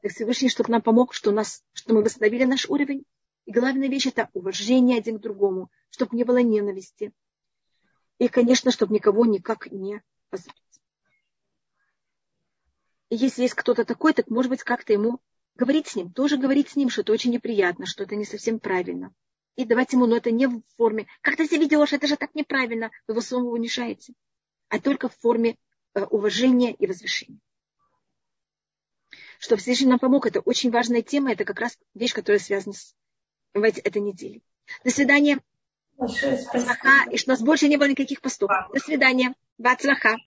[0.00, 3.04] Так Всевышний, чтобы нам помог, что, у нас, что мы восстановили наш уровень.
[3.44, 7.12] И главная вещь– это уважение один к другому, чтобы не было ненависти.
[8.18, 10.02] И, конечно, чтобы никого никак не.
[13.12, 15.20] И если есть кто-то такой, так, может быть, как-то ему
[15.54, 18.58] говорить с ним, тоже говорить с ним, что это очень неприятно, что это не совсем
[18.58, 19.12] правильно.
[19.54, 22.34] И давать ему, но это не в форме, как ты себя ведешь, это же так
[22.34, 24.14] неправильно, вы его самого унижаете,
[24.70, 25.58] а только в форме
[25.92, 27.38] э, уважения и возвышения.
[29.38, 32.94] Что Всевышний нам помог, это очень важная тема, это как раз вещь, которая связана с
[33.52, 34.42] давайте, этой неделей.
[34.84, 35.38] До свидания.
[35.98, 36.78] Большое спасибо.
[37.10, 38.50] И что у нас больше не было никаких постов.
[38.72, 39.34] До свидания.
[39.58, 40.18] Бацлаха.